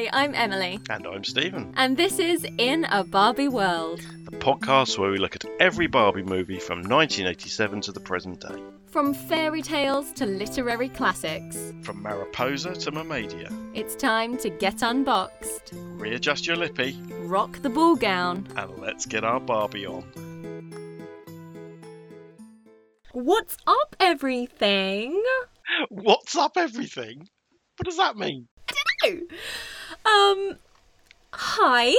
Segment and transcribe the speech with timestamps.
[0.00, 0.80] Hi, I'm Emily.
[0.88, 1.74] And I'm Stephen.
[1.76, 4.00] And this is In a Barbie World.
[4.24, 8.62] The podcast where we look at every Barbie movie from 1987 to the present day.
[8.86, 11.74] From fairy tales to literary classics.
[11.82, 13.52] From Mariposa to Mermaidia.
[13.74, 15.74] It's time to get unboxed.
[15.74, 16.98] Readjust your lippy.
[17.24, 18.48] Rock the ball gown.
[18.56, 20.04] And let's get our Barbie on.
[23.12, 25.22] What's up, everything?
[25.90, 27.28] What's up, everything?
[27.76, 28.48] What does that mean?
[30.10, 30.56] Um,
[31.32, 31.94] hi,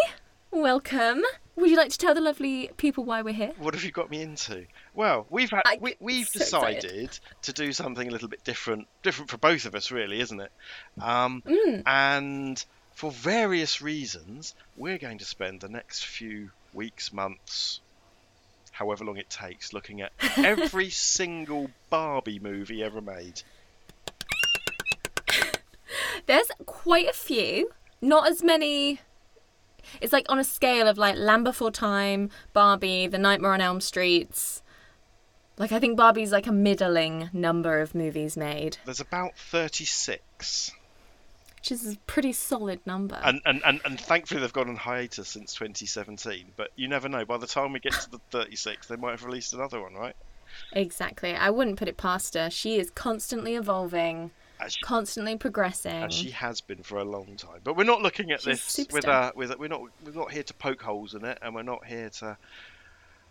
[0.52, 1.21] welcome.
[1.55, 3.52] Would you like to tell the lovely people why we're here?
[3.57, 4.65] What have you got me into?
[4.93, 7.19] Well, we've had, I- we, we've so decided excited.
[7.43, 10.52] to do something a little bit different, different for both of us, really, isn't it?
[10.99, 11.83] Um, Mm.
[11.85, 17.80] and for various reasons, we're going to spend the next few weeks, months,
[18.71, 23.41] however long it takes, looking at every single Barbie movie ever made.
[26.27, 27.71] There's quite a few.
[28.02, 28.99] Not as many.
[29.99, 33.81] It's like on a scale of like Land Before Time, Barbie, The Nightmare on Elm
[33.81, 34.61] Streets.
[35.58, 40.71] Like I think Barbie's like a middling number of movies made, There's about 36.
[41.58, 43.19] which is a pretty solid number.
[43.23, 46.53] And, and, and, and thankfully they've gone on hiatus since 2017.
[46.55, 47.25] But you never know.
[47.25, 50.15] By the time we get to the 36, they might have released another one, right?
[50.73, 51.33] exactly.
[51.33, 52.49] I wouldn't put it past her.
[52.49, 54.31] She is constantly evolving,
[54.70, 56.04] she, constantly progressing.
[56.04, 57.59] as she has been for a long time.
[57.64, 60.31] But we're not looking at She's this with a with a, we're not we're not
[60.31, 62.38] here to poke holes in it, and we're not here to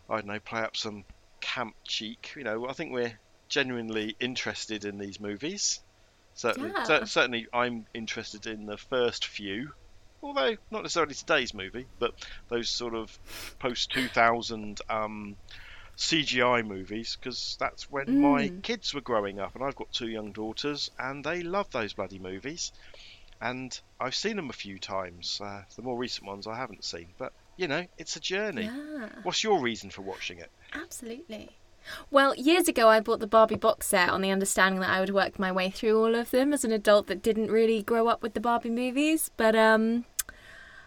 [0.08, 1.04] I don't know play up some
[1.40, 2.32] camp cheek.
[2.36, 5.80] You know, I think we're genuinely interested in these movies.
[6.34, 6.84] Certainly, Yeah.
[6.84, 9.72] cer- certainly, I'm interested in the first few.
[10.22, 12.12] Although not necessarily today's movie, but
[12.48, 13.18] those sort of
[13.58, 15.36] post 2000 um,
[16.00, 18.62] CGI movies, because that's when my Mm.
[18.62, 22.18] kids were growing up, and I've got two young daughters, and they love those bloody
[22.18, 22.72] movies.
[23.42, 25.40] And I've seen them a few times.
[25.42, 28.64] Uh, the more recent ones I haven't seen, but you know, it's a journey.
[28.64, 29.08] yeah.
[29.24, 30.50] What's your reason for watching it?
[30.72, 31.50] Absolutely.
[32.10, 35.10] Well, years ago, I bought the Barbie box set on the understanding that I would
[35.12, 38.22] work my way through all of them as an adult that didn't really grow up
[38.22, 39.30] with the Barbie movies.
[39.36, 40.06] But um,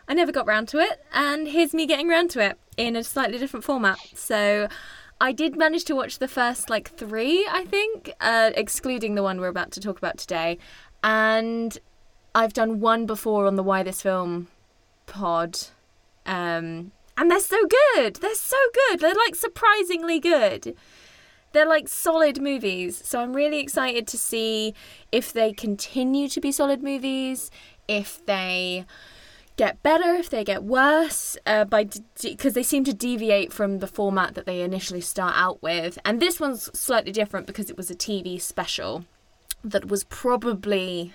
[0.08, 3.04] I never got round to it, and here's me getting round to it in a
[3.04, 4.00] slightly different format.
[4.16, 4.68] So.
[5.22, 9.40] I did manage to watch the first like three, I think, uh, excluding the one
[9.40, 10.58] we're about to talk about today.
[11.04, 11.78] And
[12.36, 14.48] I've done one before on the Why This Film
[15.06, 15.60] pod.
[16.26, 17.66] Um, and they're so
[17.96, 18.16] good.
[18.16, 19.00] They're so good.
[19.00, 20.76] They're like surprisingly good.
[21.52, 23.00] They're like solid movies.
[23.06, 24.74] So I'm really excited to see
[25.12, 27.52] if they continue to be solid movies,
[27.88, 28.86] if they
[29.56, 31.88] get better, if they get worse, uh, by
[32.22, 36.00] because they seem to deviate from the format that they initially start out with.
[36.06, 39.06] And this one's slightly different because it was a TV special
[39.64, 41.14] that was probably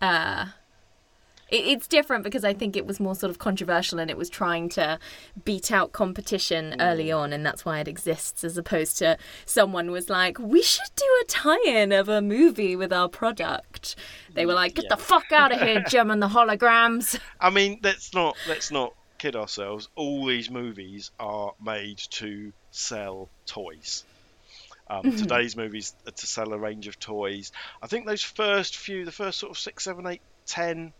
[0.00, 0.46] uh
[1.52, 4.28] it, it's different because I think it was more sort of controversial and it was
[4.28, 4.98] trying to
[5.44, 10.10] beat out competition early on, and that's why it exists, as opposed to someone was
[10.10, 13.94] like, "We should do a tie-in of a movie with our product."
[14.34, 17.78] They were like, "Get the fuck out of here, Jem and the holograms." I mean,
[17.82, 19.88] let's not let's not kid ourselves.
[19.94, 24.04] All these movies are made to sell toys.
[24.90, 27.52] Um, Today's movies are to sell a range of toys.
[27.80, 30.92] I think those first few, the first sort of six, seven, eight, ten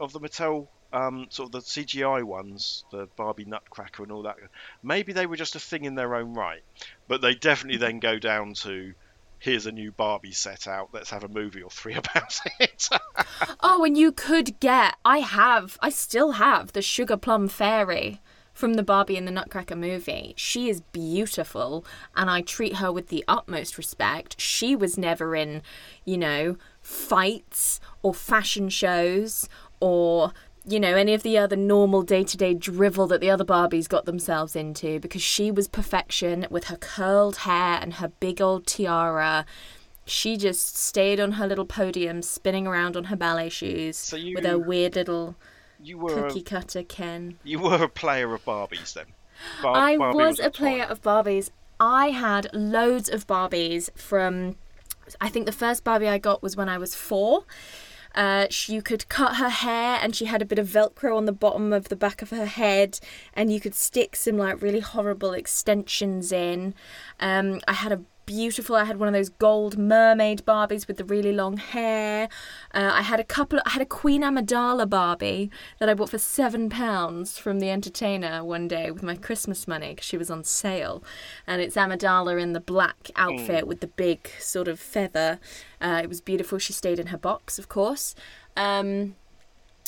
[0.00, 4.36] of the Mattel, um, sort of the CGI ones, the Barbie Nutcracker and all that,
[4.82, 6.62] maybe they were just a thing in their own right.
[7.08, 8.94] But they definitely then go down to
[9.38, 10.88] here's a new Barbie set out.
[10.92, 12.88] Let's have a movie or three about it.
[13.60, 14.96] Oh, and you could get.
[15.04, 15.78] I have.
[15.80, 18.20] I still have the Sugar Plum Fairy
[18.56, 20.32] from the Barbie and the Nutcracker movie.
[20.36, 21.84] She is beautiful,
[22.16, 24.40] and I treat her with the utmost respect.
[24.40, 25.62] She was never in,
[26.06, 29.46] you know, fights or fashion shows
[29.80, 30.32] or.
[30.68, 33.88] You know, any of the other normal day to day drivel that the other Barbies
[33.88, 38.66] got themselves into because she was perfection with her curled hair and her big old
[38.66, 39.46] tiara
[40.04, 44.34] she just stayed on her little podium spinning around on her ballet shoes So you-
[44.34, 45.36] with her weird little
[45.80, 47.38] you were cookie a, cutter Ken.
[47.44, 49.06] you were a player of Barbies then.
[49.62, 51.50] Bar- I Barbie was a a player of Barbies.
[51.78, 54.56] I had loads of Barbies from.
[55.20, 57.44] I think the first Barbie I got was when I was four.
[58.16, 61.26] Uh, she, you could cut her hair, and she had a bit of Velcro on
[61.26, 62.98] the bottom of the back of her head,
[63.34, 66.74] and you could stick some like really horrible extensions in.
[67.20, 68.74] Um, I had a beautiful.
[68.74, 72.28] I had one of those gold mermaid Barbies with the really long hair.
[72.74, 73.60] Uh, I had a couple.
[73.64, 78.44] I had a Queen Amidala Barbie that I bought for seven pounds from the entertainer
[78.44, 81.02] one day with my Christmas money because she was on sale,
[81.46, 85.38] and it's Amidala in the black outfit with the big sort of feather.
[85.80, 86.58] Uh, it was beautiful.
[86.58, 88.14] She stayed in her box, of course.
[88.56, 89.14] Um,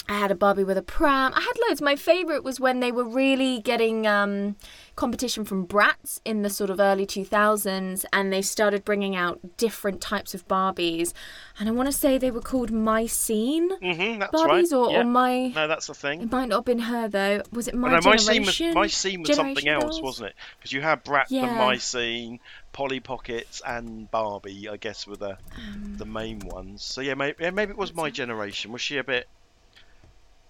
[0.09, 1.33] I had a Barbie with a pram.
[1.35, 1.83] I had loads.
[1.83, 4.57] My favourite was when they were really getting um,
[4.97, 10.01] competition from Bratz in the sort of early 2000s and they started bringing out different
[10.01, 11.13] types of Barbies.
[11.59, 14.73] And I want to say they were called My Scene Mm-hmm, that's Barbies right.
[14.73, 15.01] or, yeah.
[15.01, 15.49] or My.
[15.49, 16.23] No, that's the thing.
[16.23, 17.43] It might not have been her though.
[17.53, 18.75] Was it My Oh, no, my scene was Generation?
[18.75, 20.03] my scene was something else, Dolls?
[20.03, 20.37] wasn't it?
[20.59, 21.47] Because you had Brat Yeah.
[21.49, 22.41] and my scene,
[22.73, 24.69] Polly Pockets, and Barbie.
[24.71, 26.83] I guess were the Um, the main ones.
[26.83, 28.73] So yeah, maybe yeah, maybe it was my generation.
[28.73, 29.29] Was she a bit,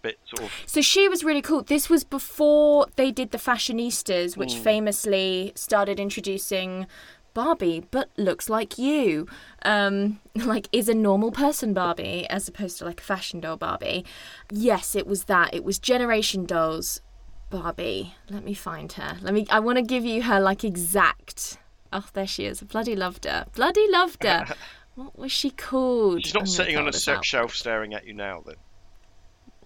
[0.02, 0.52] bit sort of?
[0.66, 1.62] So she was really cool.
[1.62, 4.62] This was before they did the Fashionistas, which Mm.
[4.62, 6.86] famously started introducing
[7.34, 9.26] Barbie, but looks like you.
[9.64, 14.04] Um, like is a normal person Barbie as opposed to like a fashion doll Barbie.
[14.50, 15.54] Yes, it was that.
[15.54, 17.00] It was Generation Dolls
[17.50, 18.14] Barbie.
[18.28, 19.18] Let me find her.
[19.22, 19.46] Let me.
[19.50, 21.58] I want to give you her like exact.
[21.92, 22.60] Oh, there she is.
[22.62, 23.46] Bloody loved her.
[23.54, 24.46] Bloody loved her.
[24.94, 26.24] what was she called?
[26.24, 28.42] She's I'm not sitting on a shelf staring at you now.
[28.44, 28.56] Then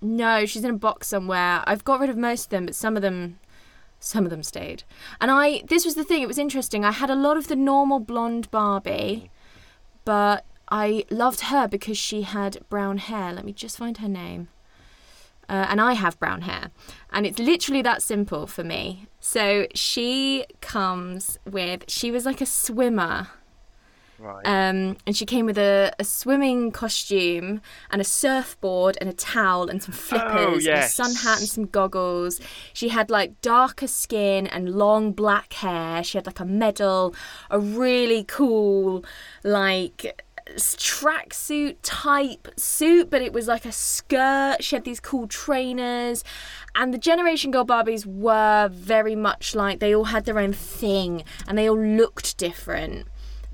[0.02, 1.62] No, she's in a box somewhere.
[1.66, 3.38] I've got rid of most of them, but some of them
[4.00, 4.82] some of them stayed.
[5.20, 6.84] And I this was the thing, it was interesting.
[6.84, 9.30] I had a lot of the normal blonde Barbie,
[10.04, 13.32] but I loved her because she had brown hair.
[13.32, 14.48] Let me just find her name.
[15.48, 16.70] Uh, and I have brown hair.
[17.10, 19.06] And it's literally that simple for me.
[19.20, 23.28] So she comes with, she was like a swimmer.
[24.22, 24.46] Right.
[24.46, 27.60] Um, and she came with a, a swimming costume
[27.90, 31.66] and a surfboard and a towel and some flippers and a sun hat and some
[31.66, 32.40] goggles.
[32.72, 36.02] She had like darker skin and long black hair.
[36.04, 37.14] She had like a medal,
[37.50, 39.04] a really cool
[39.44, 40.22] like
[40.56, 44.58] tracksuit type suit, but it was like a skirt.
[44.60, 46.24] She had these cool trainers.
[46.74, 51.24] And the Generation Girl Barbies were very much like they all had their own thing
[51.46, 53.06] and they all looked different.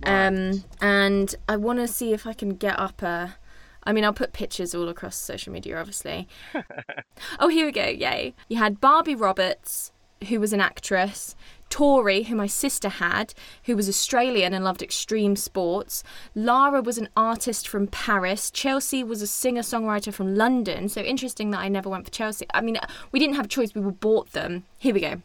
[0.04, 3.36] Um, and I want to see if I can get up a.
[3.84, 6.28] I mean, I'll put pictures all across social media, obviously.
[7.40, 7.86] oh, here we go.
[7.86, 8.34] Yay.
[8.48, 9.92] You had Barbie Roberts,
[10.28, 11.34] who was an actress,
[11.70, 13.32] Tori, who my sister had,
[13.64, 16.02] who was Australian and loved extreme sports.
[16.34, 18.50] Lara was an artist from Paris.
[18.50, 20.88] Chelsea was a singer songwriter from London.
[20.88, 22.46] So interesting that I never went for Chelsea.
[22.52, 22.78] I mean,
[23.12, 24.64] we didn't have a choice, we were bought them.
[24.78, 25.22] Here we go.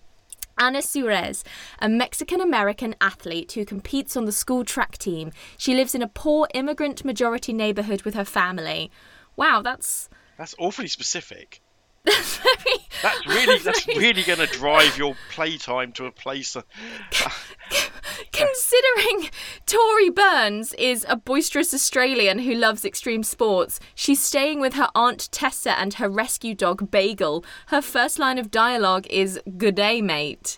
[0.57, 1.43] Ana Suarez,
[1.79, 5.31] a Mexican American athlete who competes on the school track team.
[5.57, 8.91] She lives in a poor immigrant majority neighborhood with her family.
[9.35, 11.62] Wow, that's that's awfully specific.
[12.05, 16.53] That's very That's really that's really going to drive your playtime to a place.
[16.53, 16.65] That,
[18.31, 19.29] Considering
[19.65, 25.31] Tori Burns is a boisterous Australian who loves extreme sports, she's staying with her aunt
[25.31, 27.45] Tessa and her rescue dog Bagel.
[27.67, 30.57] Her first line of dialogue is "Good day, mate."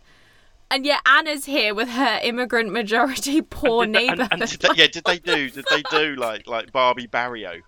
[0.71, 4.27] And yet Anna's here with her immigrant majority poor neighbour.
[4.31, 5.50] and, and did they, yeah, did they do?
[5.50, 7.62] Did they do like like Barbie Barrio,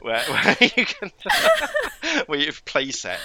[0.00, 1.10] where, where you can
[2.26, 3.20] where you've play set?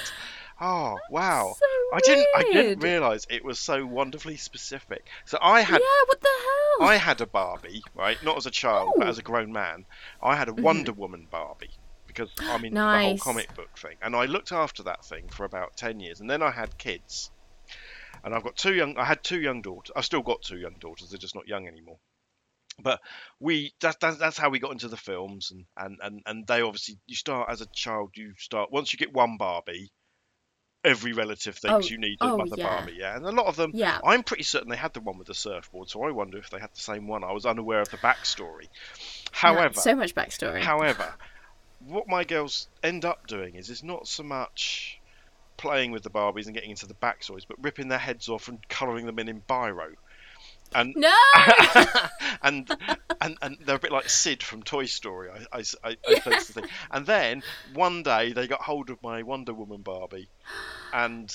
[0.60, 1.54] Oh wow!
[1.60, 5.06] So I didn't I didn't realise it was so wonderfully specific.
[5.26, 6.88] So I had yeah, what the hell?
[6.88, 8.22] I had a Barbie, right?
[8.24, 9.10] Not as a child, but Oh.
[9.10, 9.26] as a oh.
[9.26, 9.86] grown man.
[10.22, 10.64] I had a mm-hmm.
[10.64, 11.72] Wonder Woman Barbie
[12.08, 15.44] because I'm into the whole comic book thing, and I looked after that thing for
[15.44, 17.32] about ten years, and then I had kids,
[18.24, 18.98] and I've got two young.
[18.98, 19.92] I had two young daughters.
[19.94, 21.10] I've still got two young daughters.
[21.10, 21.98] They're just not young anymore.
[22.82, 23.00] But
[23.40, 26.62] we that's that's, that's how we got into the films, and, and and and they
[26.62, 28.12] obviously you start as a child.
[28.16, 29.92] You start once you get one Barbie.
[30.84, 32.68] Every relative thinks Oh, you need oh, another yeah.
[32.68, 34.00] Barbie, yeah, and a lot of them Yeah.
[34.06, 36.60] I'm pretty certain they had the one with the surfboard, so I wonder if they
[36.60, 37.24] had the same one.
[37.24, 38.68] I was unaware of the backstory.
[39.32, 40.62] However, so much backstory.
[40.62, 41.16] however,
[41.80, 45.00] what my girls end up doing is it's not so much
[45.58, 48.60] playing with the Barbies and getting into the backstories, but ripping their heads off and
[48.68, 49.96] colouring them in in biro.
[50.76, 51.16] And no.
[52.44, 52.70] and
[53.22, 55.30] and and they're a bit like Sid from Toy Story.
[55.30, 56.66] I, I, I, I the thing.
[56.92, 60.28] And then one day they got hold of my Wonder Woman Barbie,
[60.92, 61.34] and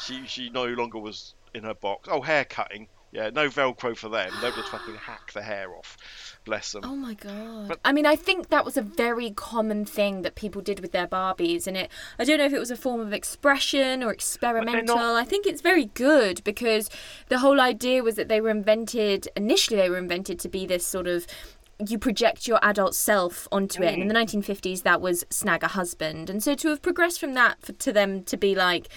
[0.00, 2.08] she she no longer was in her box.
[2.10, 2.86] Oh, hair cutting.
[3.12, 4.32] Yeah, no Velcro for them.
[4.40, 5.96] They'll just fucking hack the hair off.
[6.44, 6.84] Bless them.
[6.84, 7.68] Oh my god.
[7.68, 10.92] But- I mean, I think that was a very common thing that people did with
[10.92, 14.12] their Barbies and it I don't know if it was a form of expression or
[14.12, 14.96] experimental.
[14.96, 16.88] I think it's very good because
[17.28, 20.86] the whole idea was that they were invented initially they were invented to be this
[20.86, 21.26] sort of
[21.88, 24.24] you project your adult self onto it and in the mm.
[24.24, 27.92] 1950s that was snag a husband and so to have progressed from that for, to
[27.92, 28.88] them to be like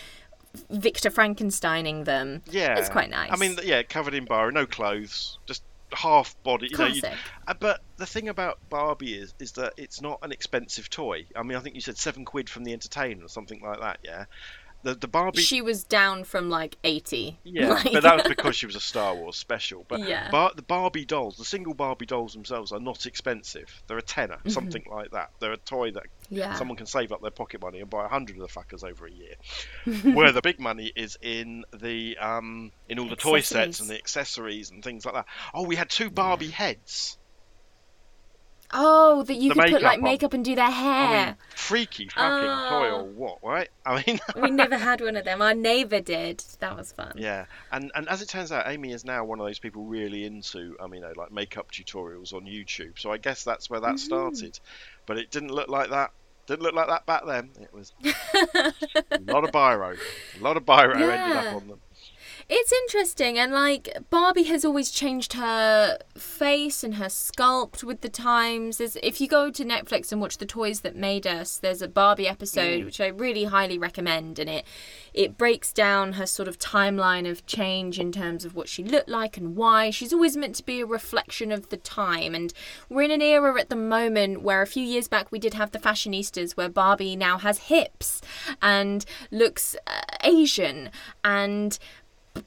[0.69, 5.37] Victor Frankensteining them Yeah, it's quite nice I mean, yeah, covered in biro, no clothes,
[5.45, 6.67] just half body.
[6.71, 7.19] You know, you, Classic.
[7.47, 11.25] uh, but the thing about Barbie is, is that it's not an expensive toy.
[11.35, 13.99] I mean, I think you said seven quid from the entertainer or something like that.
[14.03, 14.25] Yeah,
[14.83, 15.41] the the Barbie.
[15.41, 18.79] she was down from like 80 Yeah, Like- but that was because she was a
[18.81, 19.85] Star Wars special.
[19.87, 20.29] But Yeah.
[20.31, 23.81] Bar- the Barbie dolls, the single Barbie dolls themselves are not expensive.
[23.87, 24.49] They're a tenner, Mm-hmm.
[24.49, 25.31] something like that.
[25.39, 26.03] They're a toy that
[26.35, 26.55] Yeah.
[26.55, 29.05] someone can save up their pocket money and buy a hundred of the fuckers over
[29.07, 29.35] a year.
[30.15, 33.95] Where the big money is in the um, in all the toy sets and the
[33.97, 35.25] accessories and things like that.
[35.53, 37.17] Oh, we had two Barbie heads.
[38.75, 40.03] Oh, that you The could put like on.
[40.03, 41.25] makeup and do their I hair.
[41.27, 43.01] mean, freaky fucking toy Oh.
[43.01, 43.69] or what, right?
[43.85, 45.43] I mean, we never had one of them.
[45.43, 46.43] Our neighbour did.
[46.59, 47.13] That was fun.
[47.15, 50.25] Yeah, and and as it turns out, Amy is now one of those people really
[50.25, 52.97] into, I mean, you know, like makeup tutorials on YouTube.
[52.97, 54.59] So I guess that's where that started.
[55.05, 56.11] But it didn't look like that.
[56.45, 57.51] Didn't look like that back then.
[57.61, 59.97] It was a lot of biro,
[60.39, 61.79] a lot of biro ended up on them.
[62.49, 68.09] It's interesting, and like Barbie has always changed her face and her sculpt with the
[68.09, 68.77] times.
[68.77, 71.87] There's, if you go to Netflix and watch the Toys That Made Us, there's a
[71.87, 74.65] Barbie episode which I really highly recommend, and it
[75.13, 79.09] it breaks down her sort of timeline of change in terms of what she looked
[79.09, 79.89] like and why.
[79.89, 82.53] She's always meant to be a reflection of the time, and
[82.89, 85.71] we're in an era at the moment where a few years back we did have
[85.71, 88.21] the fashionistas, where Barbie now has hips
[88.61, 90.89] and looks uh, Asian
[91.23, 91.79] and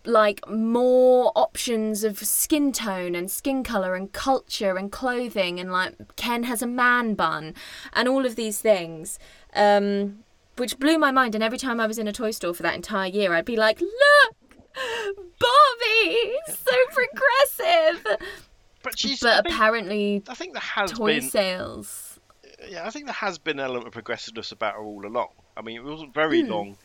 [0.04, 5.94] like more options of skin tone and skin color and culture and clothing and like
[6.16, 7.54] Ken has a man bun
[7.92, 9.18] and all of these things
[9.54, 10.18] um
[10.56, 12.74] which blew my mind and every time I was in a toy store for that
[12.74, 14.36] entire year I'd be like look
[15.38, 18.16] Barbie so progressive
[18.82, 19.20] But she's.
[19.20, 21.28] but I think, apparently I think there has toy been.
[21.30, 22.05] sales
[22.68, 25.28] Yeah, I think there has been an element of progressiveness about her all along.
[25.56, 26.50] I mean, it wasn't very Hmm.
[26.50, 26.78] long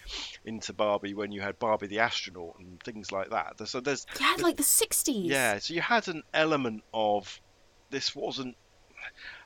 [0.45, 3.67] into Barbie when you had Barbie the astronaut and things like that.
[3.67, 7.39] So there's yeah like the 60s Yeah, so you had an element of
[7.89, 8.55] this wasn't.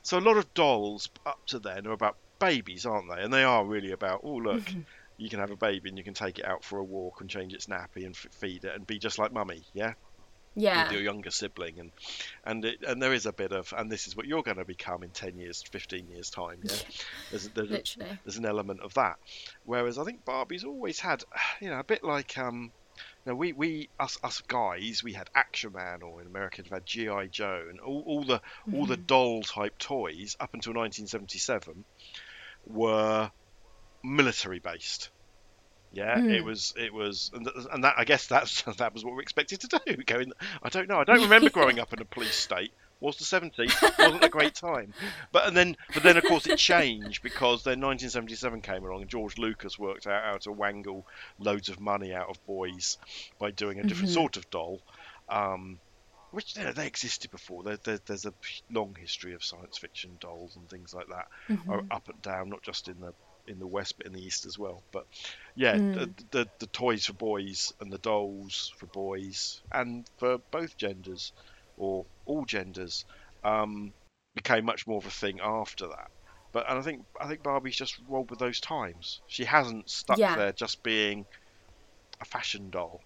[0.02, 3.22] So a lot of dolls up to then are about babies, aren't they?
[3.22, 4.82] And they are really about oh look, Mm-hmm.
[5.18, 7.30] you can have a baby and you can take it out for a walk and
[7.30, 9.94] change its nappy and f- feed it and be just like mummy, yeah,
[10.56, 11.92] yeah with your younger sibling and
[12.46, 14.66] and it, and there is a bit of and this is what you're going to
[14.66, 16.76] become in ten years, fifteen years time, yeah.
[17.32, 19.18] There's there's, literally there's an element of that.
[19.64, 21.24] Whereas I think Barbie's always had,
[21.62, 22.72] you know, a bit like um,
[23.26, 26.72] you know, we we us us guys, we had Action Man, or in America, we've
[26.72, 28.42] had GI Joe, and all, all the
[28.74, 31.84] all the doll type toys up until 1977
[32.68, 33.32] were
[34.04, 35.10] military based.
[35.96, 36.46] Yeah, it hmm.
[36.46, 39.62] was it was, and, th- and that I guess that's that was what we expected
[39.62, 39.96] to do.
[40.06, 42.74] Going, I don't know, I don't remember growing up in a police state.
[43.02, 44.94] Was the 70s wasn't a great time,
[45.32, 49.10] but and then but then of course it changed because then 1977 came along and
[49.10, 51.06] George Lucas worked out how to wangle
[51.38, 52.98] loads of money out of boys
[53.38, 54.22] by doing a different mm-hmm.
[54.22, 54.80] sort of doll,
[55.28, 55.78] um,
[56.32, 57.64] which you know, they existed before.
[57.64, 58.34] There, there, there's a
[58.72, 61.28] long history of science fiction dolls and things like that,
[61.68, 63.14] are up and down, not just in the
[63.48, 64.84] in the west but in the east as well.
[64.92, 65.06] But
[65.56, 70.78] yeah, the, the the toys for boys and the dolls for boys and for both
[70.78, 71.34] genders
[71.78, 73.06] or all genders
[73.44, 73.94] um,
[74.36, 76.10] became much more of a thing after that.
[76.52, 79.22] But and I think I think Barbie's just rolled with those times.
[79.28, 80.36] She hasn't stuck Yeah.
[80.36, 81.26] there just being
[82.22, 83.02] a fashion doll.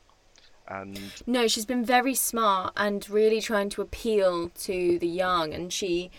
[0.68, 5.74] And No, she's been very smart and really trying to appeal to the young and
[5.74, 6.12] she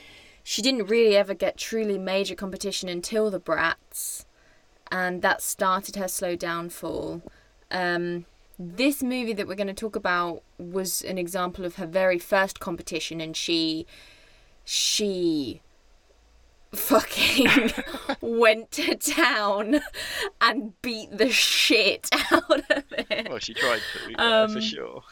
[0.51, 4.25] she didn't really ever get truly major competition until the Bratz
[4.91, 7.23] and that started her slow downfall.
[7.71, 8.25] Um
[8.59, 12.59] this movie that we're going to talk about was an example of her very first
[12.59, 13.87] competition and she
[14.65, 15.61] she
[16.73, 17.73] fucking
[18.21, 19.81] went to town
[20.41, 25.03] and beat the shit out of it well, she tried to yeah, for Um, sure.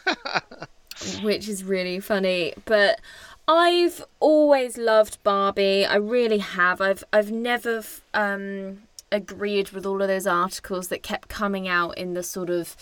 [1.23, 2.54] which is really funny.
[2.64, 3.00] But
[3.49, 5.87] I've always loved Barbie.
[5.87, 6.83] I really have.
[6.83, 12.12] I've I've never um, agreed with all of those articles that kept coming out in
[12.12, 12.76] the sort of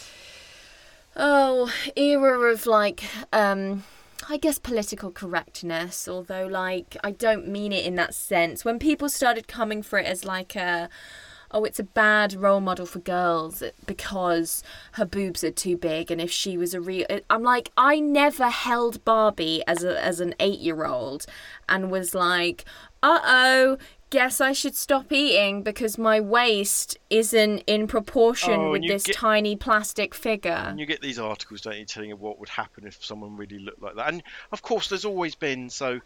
[1.15, 3.85] oh era of like um
[4.29, 8.65] I guess political correctness, although like I don't mean it in that sense.
[8.65, 10.89] When people started coming for it as like a
[11.51, 14.63] oh it's a bad role model for girls because
[14.93, 18.49] her boobs are too big and if she was a real I'm like I never
[18.49, 21.27] held Barbie as a as an 8-year-old
[21.69, 22.65] and was like
[23.03, 23.77] uh-oh
[24.11, 29.17] guess I should stop eating because my waist isn't in proportion Oh, with this get-
[29.17, 30.53] tiny plastic figure.
[30.53, 33.59] And you get these articles, don't you, telling you what would happen if someone really
[33.59, 34.09] looked like that.
[34.13, 34.23] And
[34.53, 36.01] of course, there's always been so,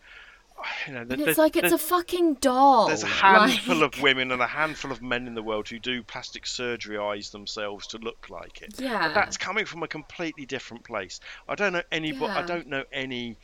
[0.86, 2.86] you know, And there's, it's like it's a fucking doll.
[2.88, 5.78] there's a handful like- of women and a handful of men in the world who
[5.78, 8.74] do plastic surgery eyes themselves to look like it.
[8.80, 9.08] Yeah.
[9.08, 11.20] But that's coming from a completely different place.
[11.48, 12.16] I don't know any.
[12.20, 13.36] I don't know any.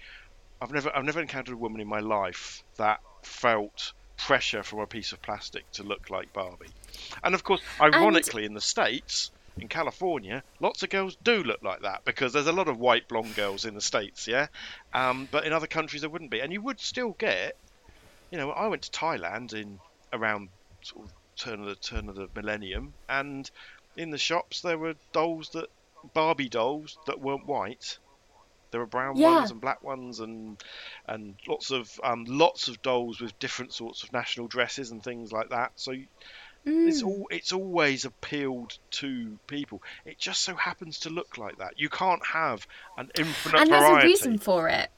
[0.60, 0.94] I've never.
[0.94, 5.20] I've never encountered a woman in my life that felt pressure from a piece of
[5.20, 6.68] plastic to look like Barbie.
[7.22, 11.82] And of course, ironically, in the states, in California, lots of girls do look like
[11.82, 14.46] that because there's a lot of white blonde girls in the states, yeah.
[14.92, 17.54] Um, but in other countries there wouldn't be, and you would still get.
[18.30, 19.78] You know, I went to Thailand in
[20.12, 20.50] around
[20.82, 23.48] sort of turn of the turn of the millennium, and
[23.96, 25.68] in the shops there were dolls that
[26.14, 27.98] Barbie dolls that weren't white.
[28.72, 29.38] There were brown Yeah.
[29.38, 30.60] ones and black ones, and
[31.06, 35.32] and lots of um, lots of dolls with different sorts of national dresses and things
[35.32, 35.72] like that.
[35.76, 35.92] So
[36.66, 37.06] it's Mm.
[37.06, 39.82] all it's always appealed to people.
[40.04, 41.78] It just so happens to look like that.
[41.78, 42.66] You can't have
[42.98, 44.90] an infinite and there's a reason for it.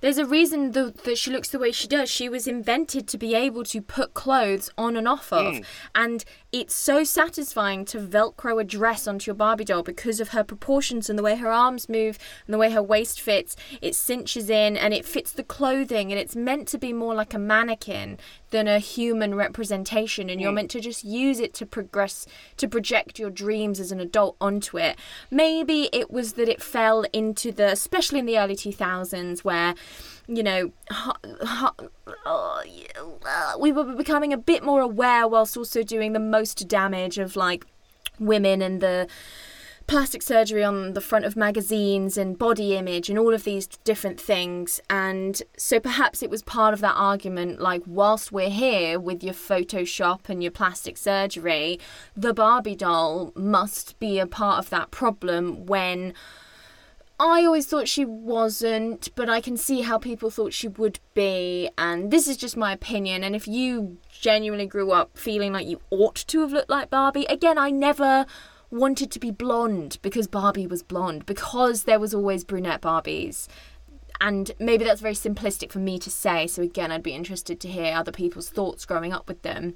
[0.00, 2.08] There's a reason th- that she looks the way she does.
[2.10, 5.56] She was invented to be able to put clothes on and off of.
[5.56, 5.64] Mm.
[5.94, 10.42] And it's so satisfying to Velcro a dress onto your Barbie doll because of her
[10.42, 13.56] proportions and the way her arms move and the way her waist fits.
[13.82, 16.10] It cinches in and it fits the clothing.
[16.10, 18.18] And it's meant to be more like a mannequin
[18.50, 20.28] than a human representation.
[20.28, 20.56] And you're Mm.
[20.56, 22.26] meant to just use it to progress,
[22.56, 24.96] to project your dreams as an adult onto it.
[25.30, 29.74] Maybe it was that it fell into the, especially in the early 2000s, where
[30.28, 31.88] you know, ho- ho-
[32.64, 37.34] yeah, we were becoming a bit more aware whilst also doing the most damage of
[37.34, 37.66] like
[38.20, 39.08] women and the
[39.90, 44.20] plastic surgery on the front of magazines and body image and all of these different
[44.20, 44.80] things.
[44.88, 49.34] And so perhaps it was part of that argument like, whilst we're here with your
[49.34, 51.80] Photoshop and your plastic surgery,
[52.16, 56.14] the Barbie doll must be a part of that problem when.
[57.18, 61.68] I always thought she wasn't, but I can see how people thought she would be,
[61.76, 63.22] and this is just my opinion.
[63.22, 67.26] And if you genuinely grew up feeling like you ought to have looked like Barbie,
[67.26, 68.24] again, I never
[68.70, 73.48] wanted to be blonde because Barbie was blonde, because there was always brunette Barbies.
[74.20, 77.68] And maybe that's very simplistic for me to say, so again, I'd be interested to
[77.68, 79.74] hear other people's thoughts growing up with them.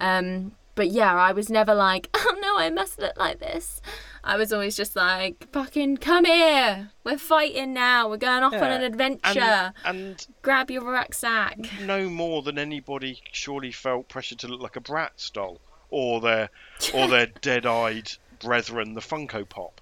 [0.00, 3.82] Um, but yeah, I was never like, oh no, I must look like this.
[4.22, 6.90] I was always just like, fucking come here.
[7.04, 8.08] We're fighting now.
[8.08, 9.72] We're going off on an adventure.
[9.84, 11.58] and, and Grab your rucksack.
[11.82, 15.60] no more than anybody surely felt pressure to look like a Bratz doll
[15.90, 16.50] or their
[16.94, 19.80] or their dead-eyed brethren, the Funko Pop.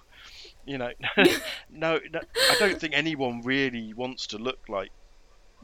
[0.65, 2.19] You know, no, no,
[2.51, 4.91] I don't think anyone really wants to look like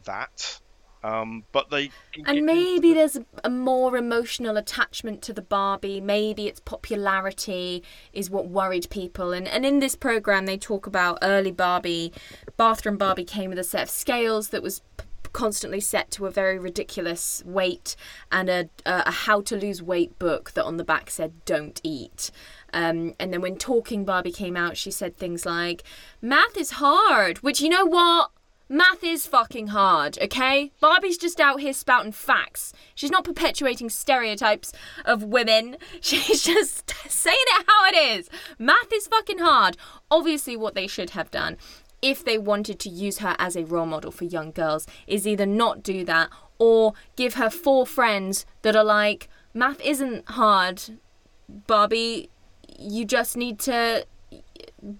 [0.05, 0.59] that.
[1.05, 1.91] Um, but they
[2.25, 6.01] And maybe there's a, a more emotional attachment to the Barbie.
[6.01, 9.31] Maybe its popularity is what worried people.
[9.31, 12.11] And, and in this program, they talk about early Barbie.
[12.57, 16.31] Bathroom Barbie came with a set of scales that was p- constantly set to a
[16.31, 17.95] very ridiculous weight
[18.31, 21.79] and a, a, a how to lose weight book that on the back said don't
[21.83, 22.31] eat.
[22.75, 25.81] Um, and then when Talking Barbie came out, she said things like,
[26.21, 28.31] math is hard, which you know what?
[28.67, 30.73] Math is fucking hard, okay?
[30.81, 32.73] Barbie's just out here spouting facts.
[32.93, 34.73] She's not perpetuating stereotypes
[35.05, 35.77] of women.
[36.01, 38.29] She's just saying it how it is.
[38.59, 39.77] Math is fucking hard.
[40.11, 41.55] Obviously, what they should have done,
[42.01, 45.45] if they wanted to use her as a role model for young girls, is either
[45.45, 50.99] not do that or give her four friends that are like, math isn't hard,
[51.47, 52.29] Barbie.
[52.77, 54.05] You just need to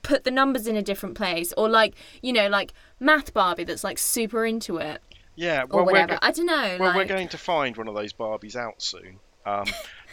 [0.02, 3.84] put the numbers in a different place or like you know like math barbie that's
[3.84, 5.02] like super into it
[5.36, 7.88] yeah, or well, we're, whatever go- i don't know well, we're going to find one
[7.88, 9.20] of those Barbies out soon.
[9.46, 9.66] Um,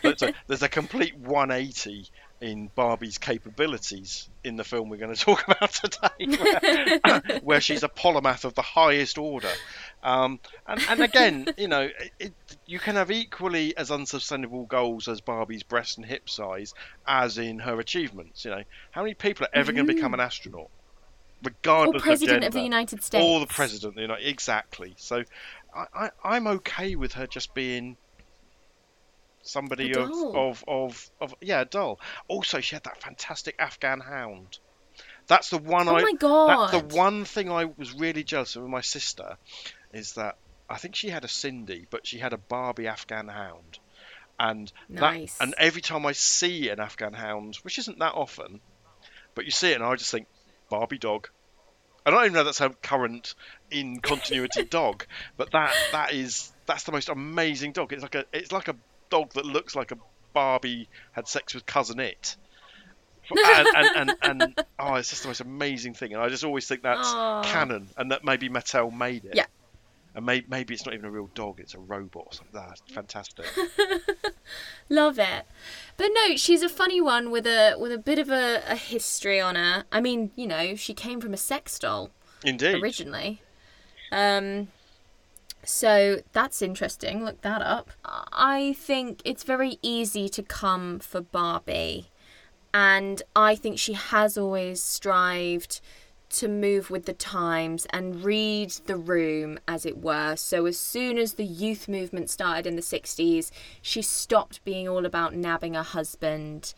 [0.03, 2.11] but there's a complete 180
[2.43, 7.83] in Barbie's capabilities in the film we're going to talk about today, where, where she's
[7.83, 9.51] a polymath of the highest order.
[10.03, 12.33] Um, and, and again, you know, it,
[12.67, 16.75] you can have equally as unsustainable goals as Barbie's breast and hip size
[17.07, 18.45] as in her achievements.
[18.45, 20.71] You know, how many people are ever going to become an astronaut,
[21.43, 23.97] Regardless or president of, of the united states or the president.
[23.97, 24.95] You know, exactly.
[24.97, 25.25] So,
[25.75, 27.97] I, I, I'm okay with her just being
[29.43, 32.01] somebody of, of of of yeah, a doll.
[32.29, 34.59] Also, she had that fantastic Afghan hound.
[35.27, 36.03] That's the one oh I.
[36.03, 39.37] my god That's the one thing I was really jealous of with my sister,
[39.93, 40.37] is that
[40.69, 43.79] I think she had a Sindy, but she had a Barbie Afghan hound,
[44.39, 45.39] and Nice.
[45.39, 48.61] that and every time I see an Afghan hound, which isn't that often,
[49.35, 50.27] but you see it and I just think
[50.69, 51.29] Barbie dog.
[52.05, 53.35] I don't even know that's a current
[53.71, 57.93] in continuity dog, but that that is that's the most amazing dog.
[57.93, 58.77] It's like a it's like a
[59.13, 59.99] dog that looks like a
[60.33, 62.37] Barbie had sex with cousin Itt.
[63.31, 66.67] and, and, and, and oh, it's just the most amazing thing, and I just always
[66.67, 67.43] think that's Aw.
[67.45, 69.35] canon, and that maybe Mattel made it.
[69.35, 69.47] Yeah.
[70.15, 72.25] And may, maybe it's not even a real dog; it's a robot.
[72.27, 72.53] or something.
[72.53, 73.47] That's fantastic.
[74.91, 75.47] love it
[75.97, 79.41] but no she's a funny one with a with a bit of a, a history
[79.41, 82.11] on her i mean you know she came from a sex doll
[82.45, 82.83] Indeed.
[82.83, 83.41] originally.
[84.11, 84.69] Um,
[85.65, 87.25] so that's interesting.
[87.25, 87.91] Look that up.
[88.05, 92.11] I think it's very easy to come for Barbie,
[92.75, 95.81] and I think she has always strived
[96.31, 100.35] to move with the times and read the room, as it were.
[100.37, 103.51] So, as soon as the youth movement started in the 60s,
[103.83, 106.75] she stopped being all about nabbing a husband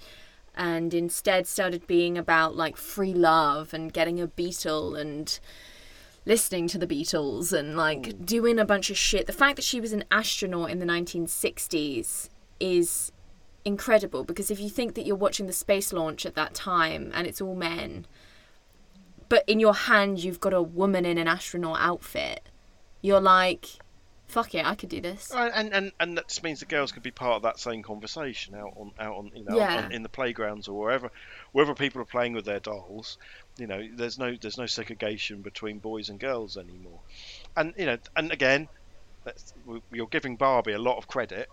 [0.57, 5.40] and instead started being about like free love and getting a beetle and
[6.26, 9.26] listening to the Beatles and like doing a bunch of shit.
[9.26, 12.28] The fact that she was an astronaut in the 1960s
[12.60, 13.12] is
[13.64, 17.26] incredible because if you think that you're watching the space launch at that time and
[17.26, 18.06] it's all men,
[19.28, 22.48] but in your hand you've got a woman in an astronaut outfit,
[23.02, 23.66] you're like,
[24.26, 25.32] fuck it, I could do this.
[25.32, 27.82] Uh, And and and that just means the girls could be part of that same
[27.82, 29.84] conversation out on out on you know Yeah.
[29.84, 31.10] on, in the playgrounds or wherever
[31.52, 33.18] wherever people are playing with their dolls.
[33.57, 37.01] You know, there's no there's no segregation between boys and girls anymore.
[37.57, 38.69] And you know, and again,
[39.25, 39.55] that's,
[39.93, 41.49] you're giving Barbie a lot of credit.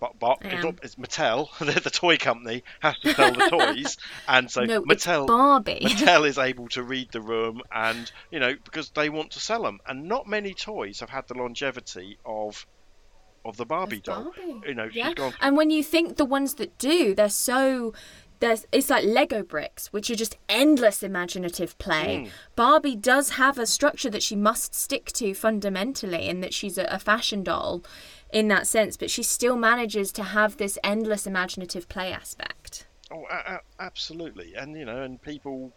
[0.00, 0.60] But, but it's, am.
[0.62, 3.96] not- it's Mattel, the, the toy company, has to sell the toys,
[4.28, 5.80] and so no, Mattel Barbie.
[5.82, 9.62] Mattel is able to read the room, and you know because they want to sell
[9.64, 12.64] them, and not many toys have had the longevity of
[13.44, 14.24] of the Barbie Of doll.
[14.36, 14.68] Barbie.
[14.68, 15.14] You know, Yeah.
[15.14, 15.34] gone.
[15.40, 17.92] And when you think the ones that do, they're so
[18.40, 22.26] there's it's like Lego bricks, which are just endless imaginative play.
[22.26, 22.30] Mm.
[22.56, 26.84] Barbie does have a structure that she must stick to fundamentally, in that she's a,
[26.84, 27.82] a fashion doll
[28.32, 32.86] in that sense, but she still manages to have this endless imaginative play aspect.
[33.10, 35.72] Oh, a- a- absolutely, and you know, and people.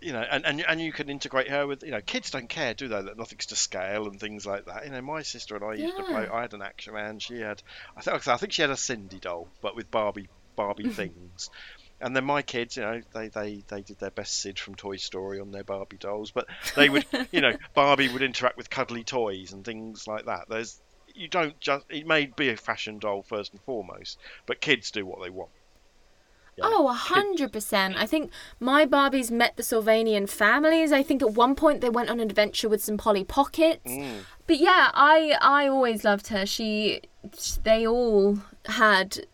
[0.00, 2.74] You know, and, and and you can integrate her with you know kids don't care,
[2.74, 3.00] do they?
[3.00, 4.84] That nothing's to scale and things like that.
[4.84, 6.28] You know, my sister and I used to play.
[6.28, 7.20] I had an action man.
[7.20, 7.62] She had,
[7.96, 11.50] I think I think she had a Sindy doll, but with Barbie Barbie things.
[12.00, 14.96] And then my kids, you know, they, they, they did their best Sid from Toy
[14.96, 19.04] Story on their Barbie dolls, but they would, you know, Barbie would interact with cuddly
[19.04, 20.48] toys and things like that.
[20.48, 20.80] There's,
[21.14, 25.06] you don't just, it may be a fashion doll first and foremost, but kids do
[25.06, 25.50] what they want.
[26.56, 26.64] Yeah.
[26.68, 27.96] Oh, a hundred percent.
[27.96, 30.92] I think my Barbies met the Sylvanian families.
[30.92, 33.90] I think at one point they went on an adventure with some Polly Pockets.
[33.90, 34.20] Mm.
[34.46, 36.46] But yeah, I I always loved her.
[36.46, 37.00] She,
[37.64, 39.26] they all had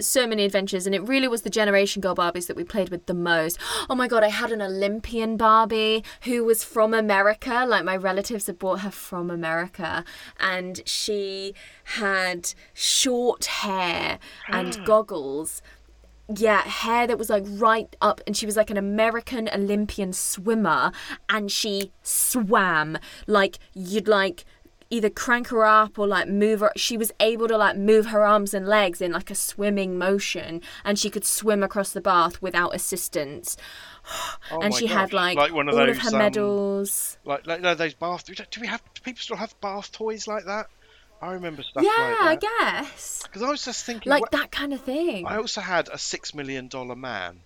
[0.00, 3.06] so many adventures, and it really was the Generation Girl Barbies that we played with
[3.06, 3.58] the most.
[3.88, 7.64] Oh my god, I had an Olympian Barbie who was from America.
[7.66, 10.04] Like my relatives had brought her from America,
[10.38, 15.62] and she had short hair and goggles
[16.36, 20.92] yeah, hair that was like right up, and she was like an American Olympian swimmer,
[21.28, 24.44] and she swam like you'd like
[24.90, 26.72] either crank her up or like move her.
[26.76, 30.60] She was able to like move her arms and legs in like a swimming motion,
[30.84, 33.56] and she could swim across the bath without assistance.
[34.50, 37.18] Oh and she had like, like one of all those, of her um, medals.
[37.24, 38.24] Like, like no, those bath.
[38.26, 38.82] Do we have?
[38.94, 40.66] Do people still have bath toys like that?
[41.22, 42.80] I remember stuff Yeah, I like that.
[42.86, 45.26] guess Because I was just thinking, like what- that kind of thing.
[45.26, 47.40] I also had a six million dollar man.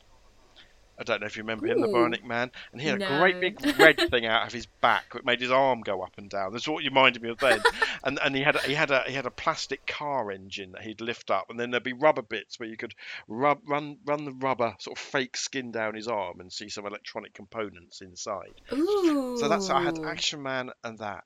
[0.99, 1.89] I don't know if you remember him, the.
[1.89, 5.25] Bionic Man, and he had a great big red thing out of his back that
[5.25, 6.53] made his arm go up and down.
[6.53, 7.61] That's what you reminded me of then.
[8.05, 10.83] and and he had a, he had a he had a plastic car engine that
[10.83, 12.95] he'd lift up, and then there'd be rubber bits where you could
[13.29, 16.87] rub run run the rubber sort of fake skin down his arm and see some
[16.87, 18.55] electronic components inside.
[18.73, 19.37] Ooh.
[19.39, 21.25] So that's I had Action Man and that,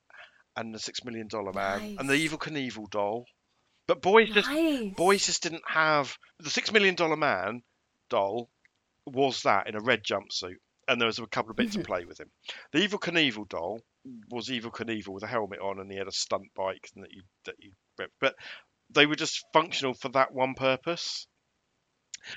[0.55, 2.31] and the Six Million Dollar Man, and the Nice.
[2.31, 3.25] Evel Knievel doll.
[3.87, 4.93] But boys just Nice.
[4.95, 7.63] boys just didn't have the Six Million Dollar Man
[8.09, 8.49] doll
[9.11, 11.81] was that in a red jumpsuit, and there was a couple of bits Mm-hmm.
[11.81, 12.29] to play with him.
[12.71, 13.81] The Evel Knievel doll
[14.29, 17.23] was Evel Knievel with a helmet on, and he had a stunt bike that you
[17.45, 17.71] that you
[18.19, 18.35] but
[18.91, 21.27] they were just functional for that one purpose.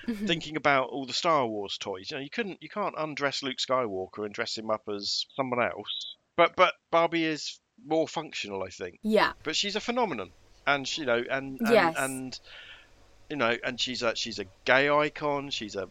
[0.07, 0.27] Mhm.
[0.27, 3.57] Thinking about all the Star Wars toys, you know, you couldn't, you can't undress Luke
[3.59, 6.17] Skywalker and dress him up as someone else.
[6.37, 8.99] But but Barbie is more functional, I think.
[9.03, 9.33] Yeah.
[9.43, 10.31] But she's a phenomenon,
[10.67, 11.95] and she- you know, and and, Yes.
[11.99, 12.41] and
[13.31, 15.51] you know, and she's a she's a gay icon.
[15.51, 15.89] She's a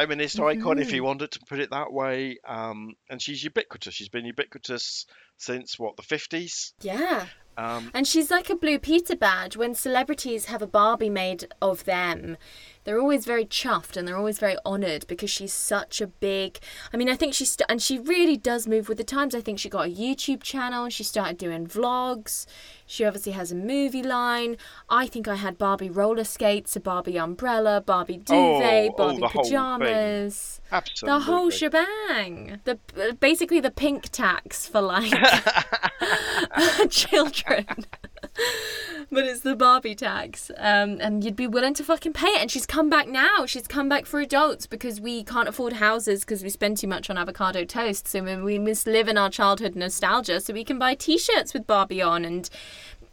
[0.00, 2.38] feminist icon, if you wanted to put it that way.
[2.46, 3.94] Um, and she's ubiquitous.
[3.94, 5.06] She's been ubiquitous
[5.40, 6.72] since what the fifties.
[6.80, 7.26] Yeah.
[7.58, 9.54] Um, And she's like a Blue Peter badge.
[9.56, 12.38] When celebrities have a Barbie made of them,
[12.84, 16.58] they're always very chuffed and they're always very honoured because she's such a big.
[16.92, 17.50] I mean, I think she's.
[17.50, 19.34] St- and she really does move with the times.
[19.34, 20.88] I think she got a YouTube channel.
[20.88, 22.46] She started doing vlogs.
[22.86, 24.56] She obviously has a movie line.
[24.88, 29.20] I think I had Barbie roller skates, a Barbie umbrella, Barbie duvet, Oh, oh, Barbie
[29.20, 29.28] thing.
[29.42, 30.59] pajamas.
[30.72, 31.18] Absolutely.
[31.18, 32.60] The whole shebang.
[32.64, 32.78] The
[33.20, 35.12] basically the pink tax for like
[36.90, 37.66] children.
[39.12, 40.50] but it's the Barbie tax.
[40.56, 42.40] Um, and you'd be willing to fucking pay it.
[42.42, 43.44] And she's come back now.
[43.46, 47.10] She's come back for adults because we can't afford houses because we spend too much
[47.10, 48.06] on avocado toast.
[48.08, 51.52] So we- we must live in our childhood nostalgia so we can buy t shirts
[51.54, 52.24] with Barbie on.
[52.24, 52.48] And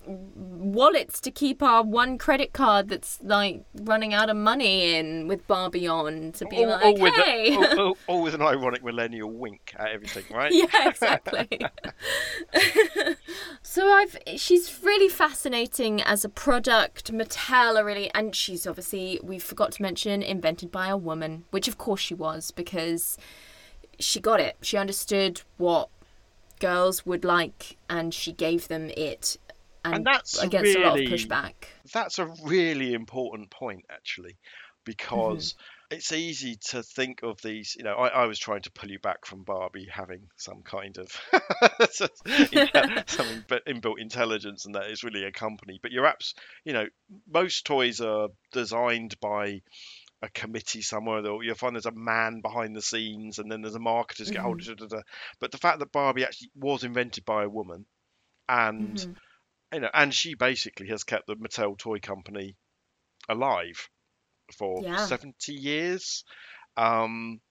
[0.08, 5.46] wallets to keep our one credit card that's like running out of money in with
[5.48, 7.56] Barbie on to be all, like, all with hey.
[7.56, 10.52] a, all, all- all with an ironic millennial wink at everything, right?
[10.54, 11.60] yeah, exactly.
[13.62, 17.12] so I've she's really fascinating as a product.
[17.14, 21.68] Mattel are really and she's obviously we forgot to mention invented by a woman, which
[21.68, 23.18] of course she was because
[24.00, 24.58] she got it.
[24.62, 25.90] She understood what
[26.60, 29.38] girls would like and she gave them it
[29.94, 31.54] and, And that's against a lot of pushback.
[31.94, 34.36] That's a really important point, actually,
[34.86, 35.96] because Mm-hmm.
[35.96, 37.76] it's easy to think of these.
[37.78, 40.98] You know, I, I was trying to pull you back from Barbie having some kind
[40.98, 41.08] of
[43.08, 45.80] some inbuilt intelligence, and that is really a company.
[45.82, 46.34] But your apps,
[46.66, 46.88] you know,
[47.28, 49.62] most toys are designed by
[50.22, 51.26] a committee somewhere.
[51.26, 54.42] Or you'll find there's a man behind the scenes, and then there's a marketers get
[54.42, 55.04] hold of it.
[55.40, 57.86] But the fact that Barbie actually was invented by a woman,
[58.50, 59.16] and Mhm.
[59.74, 62.56] You know, and she basically has kept the Mattel toy company
[63.30, 63.90] alive
[64.58, 64.96] for Yeah.
[65.08, 66.24] 70 years.
[66.78, 67.42] Um,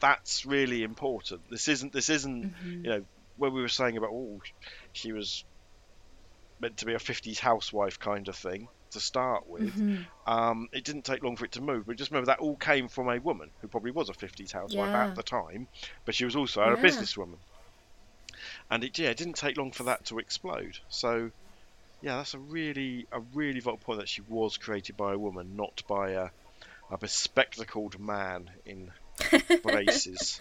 [0.00, 1.42] That's really important.
[1.50, 1.92] This isn't.
[1.92, 2.52] This isn't.
[2.54, 2.84] Mhm.
[2.84, 4.40] You know, when we were saying about oh,
[4.92, 5.44] she was
[6.60, 9.74] meant to be a 50s housewife kind of thing to start with.
[9.74, 10.06] Mhm.
[10.26, 12.88] Um, it didn't take long for it to move, but just remember that all came
[12.88, 15.08] from a woman who probably was a 50s housewife Yeah.
[15.08, 15.68] at the time,
[16.04, 16.82] but she was also a Yeah.
[16.82, 17.40] businesswoman.
[18.70, 20.74] And it, yeah, it didn't take long for that to explode.
[20.88, 21.30] So,
[22.04, 25.56] yeah, that's a really, a really vital point that she was created by a woman,
[25.56, 26.28] not by a,
[26.90, 28.90] a bespectacled man in
[29.62, 30.38] braces.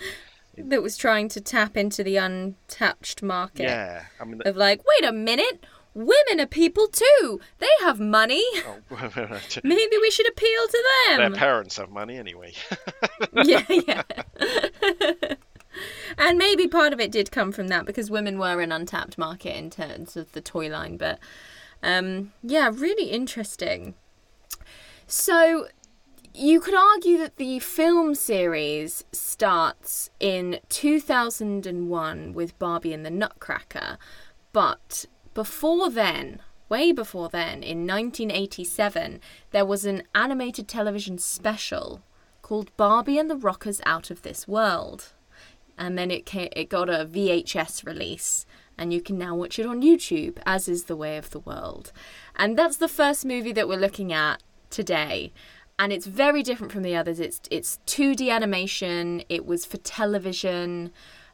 [0.58, 3.64] That was trying to tap into the untouched market.
[3.64, 7.40] yeah, I mean, of like, wait a minute, women are people too.
[7.60, 8.44] They have money.
[8.68, 8.80] oh,
[9.64, 11.32] Maybe we should appeal to them.
[11.32, 12.54] their parents have money anyway.
[13.42, 14.02] yeah, yeah.
[16.18, 19.56] And maybe part of it did come from that because women were an untapped market
[19.56, 20.98] in terms of the toy line.
[20.98, 21.20] But
[21.82, 23.96] um, yeah, really interesting.
[25.08, 25.68] So
[26.34, 33.98] you could argue that the film series starts in 2001 with Barbie and the Nutcracker,
[34.52, 39.20] but before then, way before then, in 1987,
[39.52, 42.02] there was an animated television special
[42.42, 45.14] called Barbie and the Rockers Out of This World.
[45.78, 48.46] And then it came, it got a VHS release,
[48.78, 51.92] and you can now watch it on YouTube, as is The Way of the World.
[52.36, 55.32] And that's the first movie that we're looking at today.
[55.80, 57.20] And it's very different from the others.
[57.20, 59.24] It's it's 2D animation.
[59.30, 60.92] It was for television.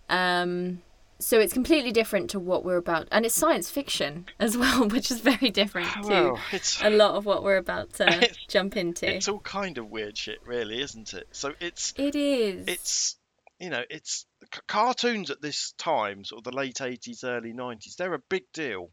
[0.07, 0.81] Um,
[1.21, 5.11] so it's completely different to what we're about, and it's science fiction as well, which
[5.11, 9.13] is very different to well, it's a lot of what we're about to jump into.
[9.13, 11.27] it's all kind of weird shit, really, isn't it?
[11.31, 12.65] So it's It is.
[12.69, 13.17] it's
[13.59, 17.95] you know it's c- cartoons at this time sort of the late 80s early 90s
[17.97, 18.89] they're a big deal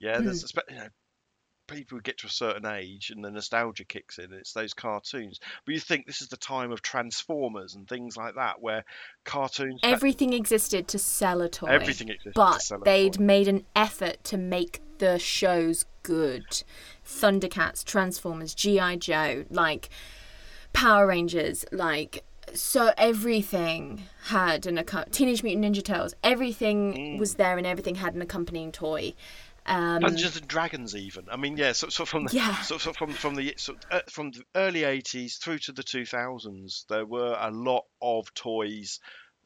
[0.00, 0.88] yeah there's you know
[1.66, 5.38] people get to a certain age and the nostalgia kicks in and it's those cartoons
[5.66, 8.84] but you think this is the time of transformers and things like that where
[9.24, 11.66] cartoons Everything existed to sell a toy.
[11.68, 13.22] everything existed to But sell a they'd toy.
[13.24, 16.62] made an effort to make the shows good.
[17.04, 18.96] Thundercats, Transformers, G.I.
[18.96, 19.90] Joe, like
[20.72, 22.24] Power Rangers, like
[22.54, 26.14] so everything had an acco- Teenage Mutant Ninja Turtles.
[26.22, 27.18] Everything Mm.
[27.18, 29.14] was there, and everything had an accompanying toy.
[29.66, 31.26] Um, and Dragons, even.
[31.30, 31.72] I mean, yeah.
[31.72, 32.56] So, so from the, Yeah.
[32.62, 36.86] so, so from from the so, uh, from the early '80s through to the 2000s,
[36.88, 38.98] there were a lot of toys.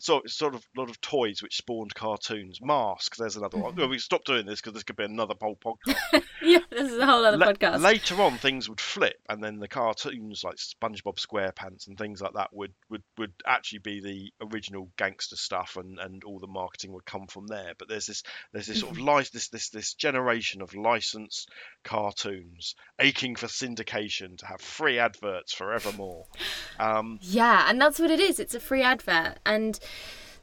[0.03, 2.59] So sort of a lot of toys which spawned cartoons.
[2.61, 3.77] Mask, there's another one.
[3.77, 6.25] Well, we stopped doing this because this could be another whole podcast.
[6.43, 7.81] yeah, this is a whole other La- podcast.
[7.81, 12.33] Later on, things would flip, and then the cartoons like SpongeBob SquarePants and things like
[12.35, 16.93] that would would, would actually be the original gangster stuff, and, and all the marketing
[16.95, 17.75] would come from there.
[17.79, 21.49] But there's this there's this sort of lice this this this generation of licensed
[21.85, 26.27] cartoons aching for syndication to have free adverts forevermore.
[26.81, 28.41] Um, Yeah, and that's what it is.
[28.41, 29.39] It's a free advert.
[29.47, 29.79] And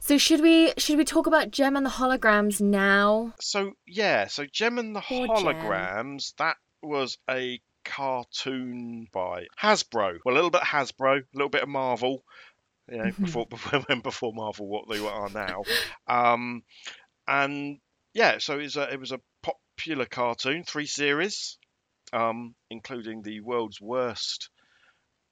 [0.00, 3.34] so should we should we talk about Jem and the holograms now?
[3.40, 5.36] so yeah, so Jem and the Poor Jem.
[5.36, 10.18] Holograms, that was a cartoon by Hasbro.
[10.24, 12.22] Well, a little bit Hasbro, a little bit of Marvel.
[12.90, 13.24] You know, Mm-hmm.
[13.24, 15.62] before before before Marvel, what they are now.
[16.08, 16.62] Um,
[17.28, 17.78] and
[18.14, 21.58] yeah, so it was a it was a popular cartoon, three series,
[22.12, 24.50] um, including the world's worst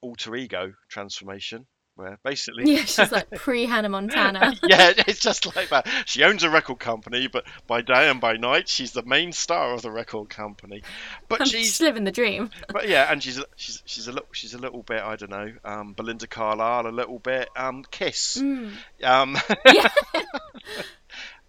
[0.00, 1.66] alter ego transformation,
[1.98, 4.54] where basically Yeah, she's like pre Hannah Montana.
[4.62, 5.86] yeah, it's just like that.
[6.06, 9.72] She owns a record company, but by day and by night, she's the main star
[9.74, 10.82] of the record company.
[11.28, 12.50] But I'm she's, just living the dream.
[12.72, 15.30] but yeah, and she's a- she's she's a little she's a little bit I don't
[15.30, 18.72] know, um, Belinda Carlisle, a little bit um, Kiss, Mm.
[19.02, 19.88] um, Yeah.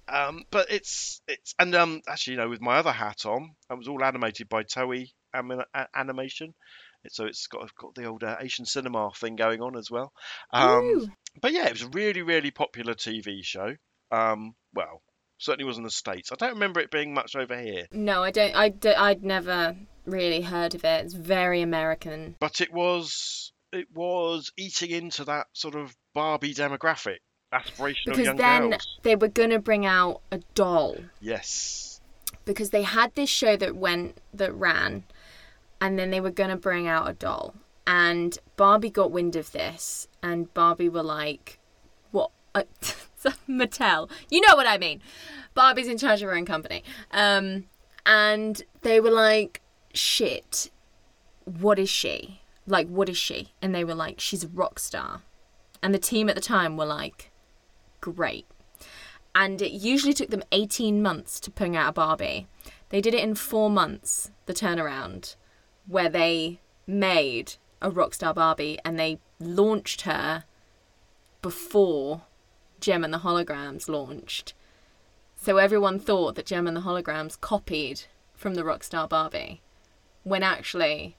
[0.08, 3.78] Um, but it's it's and um actually you know with my other hat on, it
[3.78, 5.12] was all animated by Toei
[5.96, 6.56] Animation.
[7.08, 10.12] So it's got got the old uh, Asian cinema thing going on as well.
[10.52, 13.76] Um, but yeah, it was a really really popular TV show.
[14.12, 15.02] Um, well,
[15.38, 16.32] certainly was in the states.
[16.32, 18.56] I don't remember it being much over here, No, I don't.
[18.56, 21.06] I I'd never really heard of it.
[21.06, 22.36] It's very American.
[22.40, 27.18] but it was it was eating into that sort of Barbie demographic,
[27.54, 28.98] aspirational Because young then girls.
[29.04, 32.02] they were gonna bring out a doll Yes.
[32.46, 35.04] because they had this show that went that ran,
[35.82, 37.56] and then they were gonna bring out a doll.
[37.88, 41.60] And Barbie got wind of this, and Barbie were like,
[42.12, 42.32] "What?
[43.50, 44.10] Mattel?
[44.30, 45.02] You know what I mean?
[45.54, 47.66] Barbie's in charge of her own company." Um,
[48.06, 49.62] and they were like,
[49.94, 50.70] "Shit,
[51.46, 52.42] what is she?
[52.68, 55.24] Like, what is she?" And they were like, "She's a rock star."
[55.82, 57.32] And the team at the time were like,
[58.02, 58.46] "Great."
[59.34, 62.48] And it usually took them 18 months to bring out a Barbie.
[62.90, 65.36] They did it in four months, the turnaround,
[65.90, 70.44] where they made a Rockstar Barbie and they launched her
[71.42, 72.22] before
[72.80, 74.54] Jem and the Holograms launched.
[75.36, 78.04] So everyone thought that Jem and the Holograms copied
[78.36, 79.62] from the Rockstar Barbie,
[80.24, 81.18] when actually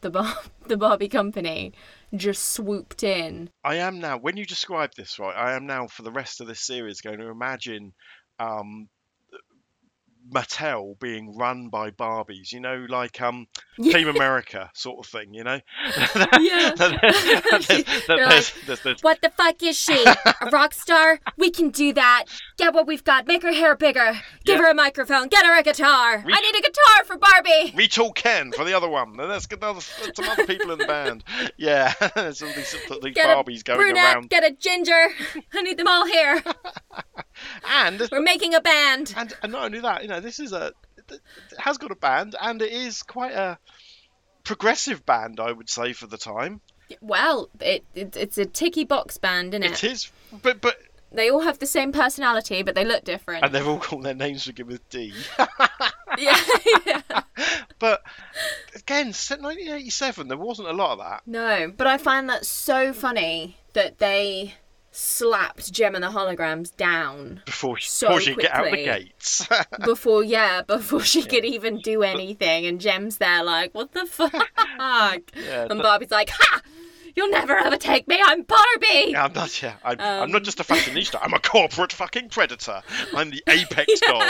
[0.00, 1.72] the Bar- the Barbie company
[2.14, 3.50] just swooped in.
[3.62, 6.46] I am now, when you describe this, right, I am now for the rest of
[6.46, 7.92] this series going to imagine
[8.38, 8.88] um,
[10.30, 13.46] Mattel being run by Barbies, you know, like um,
[13.82, 15.60] Team America sort of thing, you know?
[16.38, 16.72] Yeah.
[16.76, 20.04] There's- They're there's- like, there's- there's- What the fuck is she?
[20.04, 21.20] A rock star?
[21.36, 22.24] We can do that.
[22.58, 23.26] Get what we've got.
[23.26, 24.12] Make her hair bigger.
[24.44, 24.62] Give Yeah.
[24.66, 25.28] her a microphone.
[25.28, 26.18] Get her a guitar.
[26.24, 27.72] Reach- I need a guitar for Barbie.
[27.76, 29.18] Reach all Ken for the other one.
[29.20, 31.24] And there's another, some other people in the band.
[31.56, 34.14] Yeah, there's all these, these Get Barbies a going brunette.
[34.14, 34.30] around.
[34.30, 35.08] Get a ginger.
[35.54, 36.42] I need them all here.
[37.68, 39.14] And We're making a band.
[39.16, 40.72] and and not only that, you know, this is a
[41.08, 41.20] it
[41.58, 43.58] has got a band, and it is quite a
[44.44, 46.60] progressive band, I would say, for the time.
[47.00, 49.84] Well, it, it it's a ticky box band, isn't it?
[49.84, 50.10] It is,
[50.42, 50.76] but but
[51.10, 53.44] They all have the same personality, but they look different.
[53.44, 55.12] and they've all got their names begin with D.
[56.18, 56.38] yeah,
[56.86, 57.02] yeah.
[57.78, 58.02] But
[58.74, 61.22] again, 1987, there wasn't a lot of that.
[61.26, 64.54] No, but I find that so funny that they
[64.92, 68.76] slapped Jem and the Holograms down Before she, So before she could get out the
[68.76, 69.48] gates.
[69.84, 72.66] before yeah before she could even do anything.
[72.66, 74.32] And Jem's there like what the fuck?
[74.78, 76.60] Yeah, and Barbie's like ha
[77.14, 79.62] you'll never overtake me I'm Barbie Yeah, I'm not.
[79.62, 80.44] Yeah, I'm, I'm not Um.
[80.44, 81.18] just a fashionista.
[81.22, 82.82] I'm a corporate fucking predator.
[83.14, 84.22] I'm the apex goal,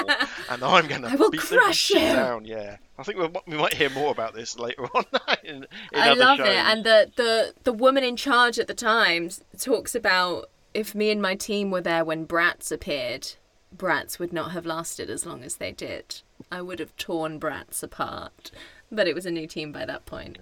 [0.51, 2.13] and I'm gonna I will beat crush shit you.
[2.13, 2.45] down.
[2.45, 5.05] Yeah, I think we'll, we might hear more about this later on
[5.45, 6.47] in, in I love shows.
[6.49, 11.11] it and the, the the woman in charge at the time talks about if me
[11.11, 13.33] and my team were there when Bratz appeared
[13.77, 17.83] Bratz would not have lasted as long as they did I would have torn Bratz
[17.83, 18.51] apart
[18.91, 20.39] but it was a new team by that point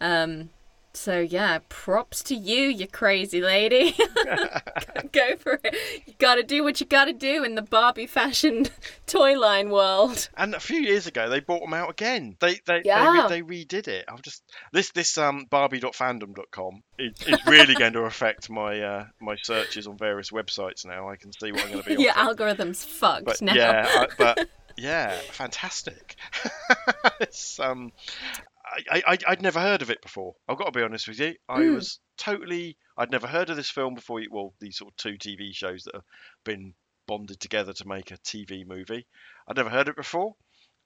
[0.00, 0.50] um
[0.94, 3.94] so yeah, props to you, you crazy lady.
[5.12, 5.76] Go for it.
[6.06, 8.66] You gotta do what you gotta do in the Barbie fashion
[9.06, 10.28] toy line world.
[10.36, 12.36] And a few years ago, they bought them out again.
[12.40, 13.26] They they Yeah.
[13.28, 14.04] they, re- they redid it.
[14.08, 19.36] I'm just this this um Barbie.fandom.com is, is really going to affect my uh, my
[19.42, 21.08] searches on various websites now.
[21.08, 21.96] I can see what I'm going to be.
[21.96, 23.54] on Your algorithm's fucked but now.
[23.54, 26.16] yeah, I, but yeah, fantastic.
[27.20, 27.92] it's um,
[28.90, 30.34] I, I I'd never heard of it before.
[30.48, 31.34] I've got to be honest with you.
[31.48, 31.74] I Mm.
[31.74, 34.22] was totally I'd never heard of this film before.
[34.30, 36.04] Well, these sort of two TV shows that have
[36.44, 36.74] been
[37.06, 39.06] bonded together to make a TV movie.
[39.48, 40.34] I'd never heard it before.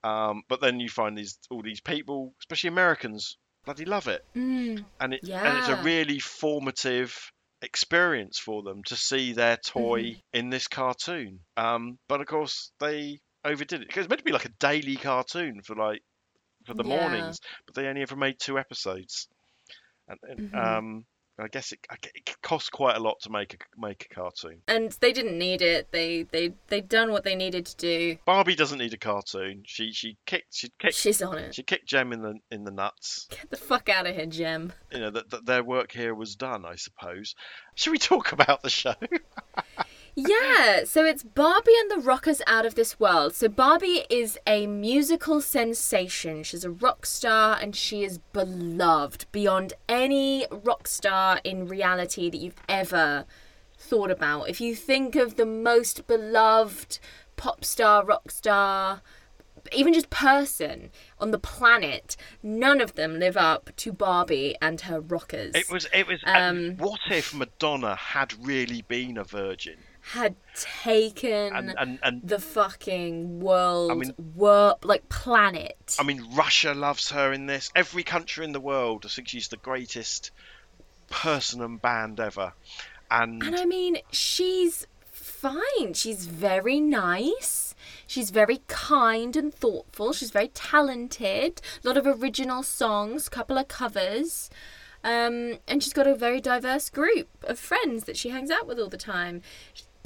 [0.04, 4.84] Um, but then you find these all these people, especially Americans, bloody love it, Mm,
[5.00, 10.38] and it and it's a really formative experience for them to see their toy Mm-hmm.
[10.38, 11.40] in this cartoon.
[11.56, 14.96] Um, but of course they overdid it because it's meant to be like a daily
[14.96, 16.02] cartoon for like
[16.66, 17.00] for the Yeah.
[17.00, 19.28] mornings, but they only ever made two episodes.
[20.08, 20.54] And, and Mhm.
[20.78, 21.06] um,
[21.38, 21.80] I guess it,
[22.14, 24.62] it costs quite a lot to make a make a cartoon.
[24.68, 25.90] and they didn't need it.
[25.92, 28.16] They they they done what they needed to do.
[28.24, 29.62] Barbie doesn't need a cartoon.
[29.66, 31.54] She she kicked she kicked She's on it.
[31.54, 33.26] she kicked Jem in the in the nuts.
[33.30, 34.72] Get the fuck out of here, Jem.
[34.90, 36.64] You know that, that their work here was done.
[36.64, 37.34] I suppose.
[37.74, 38.94] Should we talk about the show?
[40.18, 43.34] Yeah, so it's Barbie and the Rockers Out of This World.
[43.34, 46.42] So Barbie is a musical sensation.
[46.42, 52.38] She's a rock star and she is beloved beyond any rock star in reality that
[52.38, 53.26] you've ever
[53.76, 54.48] thought about.
[54.48, 56.98] If you think of the most beloved
[57.36, 59.02] pop star, rock star,
[59.70, 64.98] even just person on the planet, none of them live up to Barbie and her
[64.98, 65.54] rockers.
[65.54, 65.86] It was.
[65.92, 66.22] It was.
[66.24, 69.76] Um, what if Madonna had really been a virgin?
[70.12, 75.96] Had taken and and, and the fucking world, I mean- wor- like planet.
[75.98, 77.70] I mean, Russia loves her in this.
[77.74, 80.30] Every country in the world, I think she's the greatest
[81.10, 82.52] person and band ever.
[83.10, 85.94] And And I mean, she's fine.
[85.94, 87.74] She's very nice.
[88.06, 90.12] She's very kind and thoughtful.
[90.12, 91.60] She's very talented.
[91.84, 94.50] A lot of original songs, couple of covers.
[95.04, 98.80] Um, and she's got a very diverse group of friends that she hangs out with
[98.80, 99.42] all the time.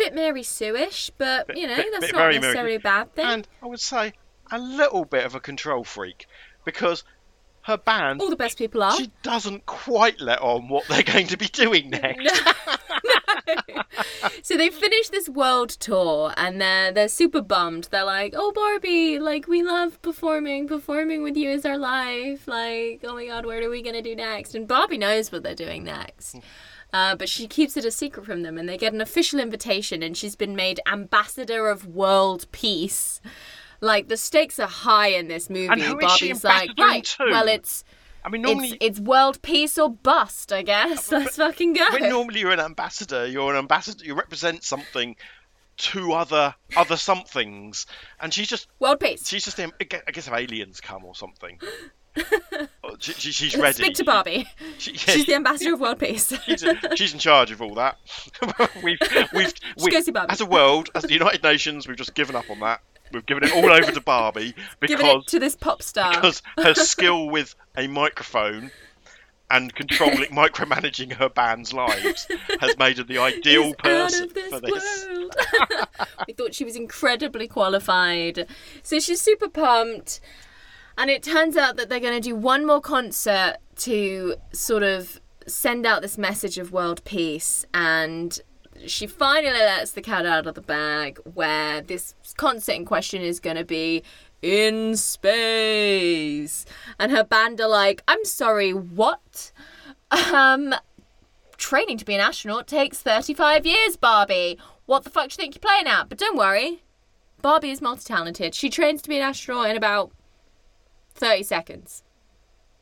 [0.01, 2.81] Bit Mary Sue-ish, but Bit- you know bit- that's bit not very Mary- necessarily a
[2.81, 3.25] bad thing.
[3.27, 4.13] and I would say
[4.51, 6.27] a little bit of a control freak
[6.65, 7.05] because
[7.65, 8.97] her band all the best people are.
[8.97, 12.19] she doesn't quite let on what they're going to be doing next.
[12.25, 12.75] No.
[13.77, 13.83] no.
[14.43, 17.89] So they finished this world tour and they're they're super bummed.
[17.91, 20.67] They're like, "Oh Barbie, like we love performing.
[20.69, 22.49] Performing with you is our life.
[22.49, 25.55] Like, oh my god, what are we gonna do next?" And Barbie knows what they're
[25.55, 26.33] doing next.
[26.33, 26.39] Hmm.
[26.93, 30.03] Uh, but she keeps it a secret from them, and they get an official invitation,
[30.03, 33.21] and she's been made ambassador of world peace.
[33.81, 35.69] Like the stakes are high in this movie.
[35.69, 37.25] And who is she like, right, to?
[37.31, 37.85] well, it's
[38.25, 41.11] I mean, normally it's it's world peace or bust, I guess.
[41.11, 41.87] Let's fucking go.
[41.93, 44.05] when normally you're an ambassador, you're an ambassador.
[44.05, 45.17] You represent something
[45.79, 47.87] to other other somethings,
[48.21, 49.27] and she's just World peace.
[49.27, 51.59] she's just I guess I guess if aliens come or something.
[52.83, 53.75] Or oh, she, she, she's ready.
[53.75, 54.49] Speak to Barbie.
[54.79, 56.33] She, yeah, She's the ambassador of world peace.
[56.45, 56.65] she's,
[56.97, 57.99] she's in charge of all that.
[58.83, 58.99] we've,
[59.33, 59.53] we've,
[59.83, 60.33] we, go see Barbie.
[60.33, 62.81] as a world, as the United Nations, we've just given up on that.
[63.13, 66.15] We've given it all over to Barbie because it to this pop star.
[66.15, 68.71] because her skill with a microphone
[69.51, 72.27] and controlling micromanaging her band's lives
[72.61, 75.07] has made her the ideal person this for this.
[76.27, 78.47] we thought she was incredibly qualified.
[78.83, 80.21] So she's super pumped.
[80.99, 85.21] And it turns out that they're going to do one more concert to sort of
[85.47, 87.65] send out this message of world peace.
[87.73, 88.39] And
[88.87, 93.41] she finally lets the cat out of the bag where this concert in question is
[93.41, 94.03] going to be
[94.43, 96.65] in space.
[96.99, 99.53] And her band are like, I'm sorry, what?
[100.11, 100.75] Um,
[101.57, 104.59] training to be an astronaut takes 35 years, Barbie.
[104.87, 106.09] What the fuck do you think you're playing at?
[106.09, 106.83] But don't worry,
[107.43, 108.55] Barbie is multi talented.
[108.55, 110.11] She trains to be an astronaut in about
[111.21, 112.03] 30 seconds.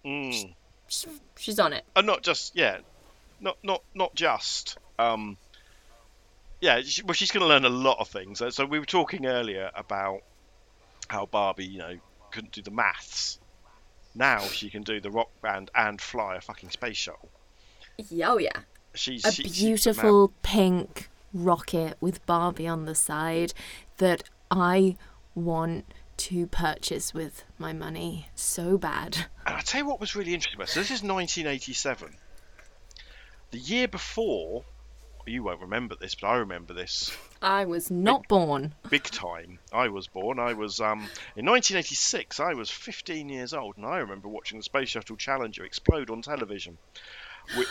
[0.05, 0.55] Mm.
[0.89, 1.85] She's- She's on it.
[1.95, 2.79] and not just yeah,
[3.41, 5.37] not not not just um,
[6.61, 6.81] yeah.
[6.81, 8.39] She, well, she's going to learn a lot of things.
[8.39, 10.23] So, so we were talking earlier about
[11.09, 11.97] how Barbie, you know,
[12.33, 13.39] couldn't do the maths.
[14.15, 17.29] Now she can do the rock band and fly a fucking space shuttle.
[18.11, 18.61] Yeah, Oh, yeah.
[18.95, 23.53] She's A she- she's beautiful pink rocket with Barbie on the side
[23.99, 24.97] that I
[25.37, 25.85] want
[26.19, 29.27] to purchase with my money so bad.
[29.47, 30.75] And I tell you what was really interesting about this.
[30.75, 32.15] So this is 1987.
[33.51, 34.65] The year before,
[35.27, 38.75] you won't remember this, but I remember this I was not born.
[38.91, 39.59] big time.
[39.73, 40.39] I was born.
[40.39, 40.99] I was um
[41.37, 42.41] in 1986.
[42.41, 46.21] I was 15 years old, and I remember watching the Space Shuttle Challenger explode on
[46.21, 46.77] television.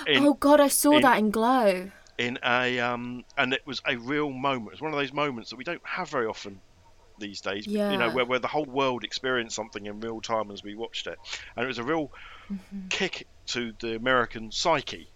[0.08, 1.92] In, oh god, I saw in- that in Glow.
[2.18, 4.68] in a um, and it was a real moment.
[4.70, 6.60] It was one of those moments that we don't have very often
[7.20, 7.68] these days.
[7.88, 11.08] You know, where, where the whole world experienced something in real time as we watched
[11.08, 11.18] it,
[11.56, 12.10] and it was a real
[12.52, 12.88] Mm-hmm.
[12.90, 15.14] kick to the American psyche.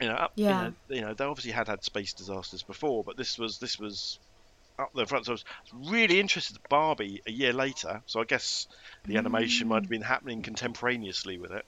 [0.00, 0.48] You know, up, Yeah.
[0.48, 3.78] you know, you know, they obviously had had space disasters before, but this was this
[3.78, 4.18] was
[4.78, 5.26] up there front.
[5.26, 6.56] So I was really interested.
[6.68, 8.66] Barbie a year later, so I guess
[9.08, 11.64] the animation might have been happening contemporaneously with it.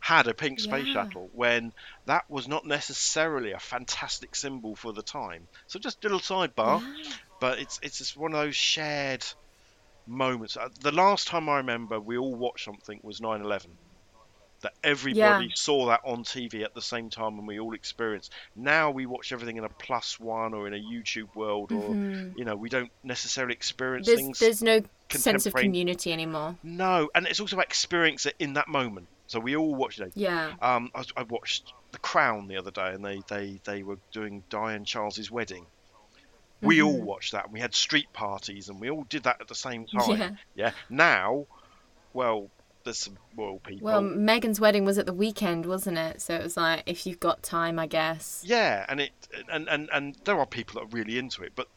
[0.00, 0.92] Had a pink space Yeah.
[0.94, 1.72] shuttle when
[2.06, 5.48] that was not necessarily a fantastic symbol for the time.
[5.68, 6.82] So just a little sidebar,
[7.40, 9.24] but it's it's just one of those shared
[10.06, 10.56] moments.
[10.56, 13.66] Uh, The last time I remember we all watched something was 9/11.
[14.62, 15.50] That everybody Yeah.
[15.54, 18.32] saw that on TV at the same time and we all experienced.
[18.56, 21.94] Now we watch everything in a plus one or in a YouTube world, or
[22.34, 24.38] you know we don't necessarily experience There's things.
[24.40, 24.80] there's no
[25.10, 26.56] sense of community anymore.
[26.64, 29.06] No, and it's also about experience it in that moment.
[29.28, 30.12] So we all watched it.
[30.16, 30.54] Yeah.
[30.60, 34.42] Um, I, I watched The Crown the other day, and they, they, they were doing
[34.48, 35.66] Diane Charles's wedding.
[36.60, 39.48] We all watched that, and we had street parties, and we all did that at
[39.48, 40.18] the same time.
[40.18, 40.30] Yeah.
[40.54, 40.70] Yeah.
[40.90, 41.46] Now,
[42.12, 42.50] well,
[42.84, 43.84] there's some royal people.
[43.84, 46.20] Well, Meghan's wedding was at the weekend, wasn't it?
[46.20, 48.42] So it was like, if you've got time, I guess.
[48.46, 49.10] yeah, and it
[49.50, 51.68] and, and and there are people that are really into it, but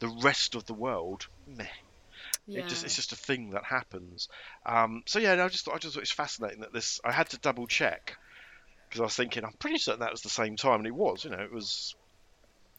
[0.00, 1.64] the rest of the world, meh.
[2.48, 2.60] Yeah.
[2.60, 4.28] It just it's just a thing that happens.
[4.64, 7.00] Um, so yeah, no, I just thought I just thought it's fascinating that this.
[7.04, 8.16] I had to double check
[8.88, 11.24] because I was thinking I'm pretty certain that was the same time, and it was.
[11.24, 11.94] You know, it was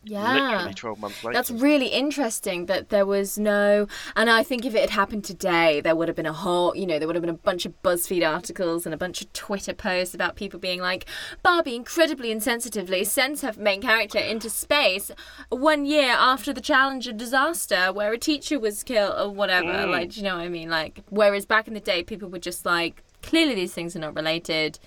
[0.03, 0.33] Yeah.
[0.33, 1.33] literally 12 months later.
[1.33, 3.87] That's really interesting that there was no.
[4.15, 6.85] And I think if it had happened today, there would have been a whole, you
[6.85, 9.73] know, there would have been a bunch of BuzzFeed articles and a bunch of Twitter
[9.73, 11.05] posts about people being like,
[11.43, 15.11] Barbie incredibly insensitively sends her main character into space
[15.49, 19.67] one year after the Challenger disaster where a teacher was killed or whatever.
[19.67, 19.91] Mm.
[19.91, 20.69] Like, do you know what I mean?
[20.69, 24.15] Like, whereas back in the day, people were just like, clearly these things are not
[24.15, 24.79] related.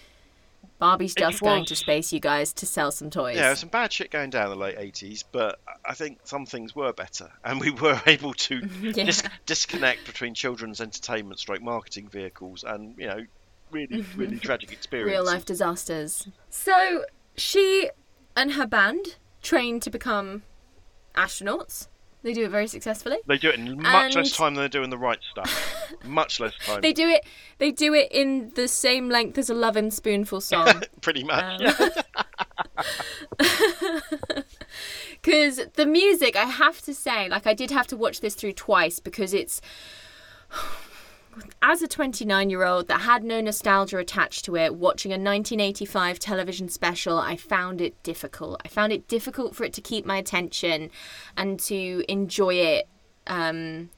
[0.80, 3.36] Barbie's just going to space, you guys, to sell some toys.
[3.36, 6.74] Yeah, some bad shit going down in the late 80s, but I think some things
[6.74, 9.04] were better, and we were able to Yeah.
[9.04, 13.20] dis- disconnect between children's entertainment stroke marketing vehicles and, you know,
[13.70, 15.12] really, really tragic experiences.
[15.12, 16.26] real life disasters.
[16.48, 17.04] So
[17.36, 17.90] she
[18.34, 20.42] and her band trained to become
[21.14, 21.88] astronauts.
[22.22, 23.16] They do it very successfully.
[23.26, 25.94] They do it in much less time than they're doing the right stuff.
[26.04, 26.82] much less time.
[26.82, 27.24] They do it.
[27.58, 30.82] They do it in the same length as a Lovin' Spoonful song.
[31.00, 31.62] Pretty much.
[31.62, 31.90] Um,
[35.22, 38.52] Because the music, I have to say, like I did have to watch this through
[38.54, 39.60] twice because it's.
[41.62, 46.18] As a 29 year old that had no nostalgia attached to it, watching a 1985
[46.18, 48.60] television special, I found it difficult.
[48.64, 50.90] I found it difficult for it to keep my attention
[51.36, 52.88] and to enjoy it
[53.26, 53.90] um,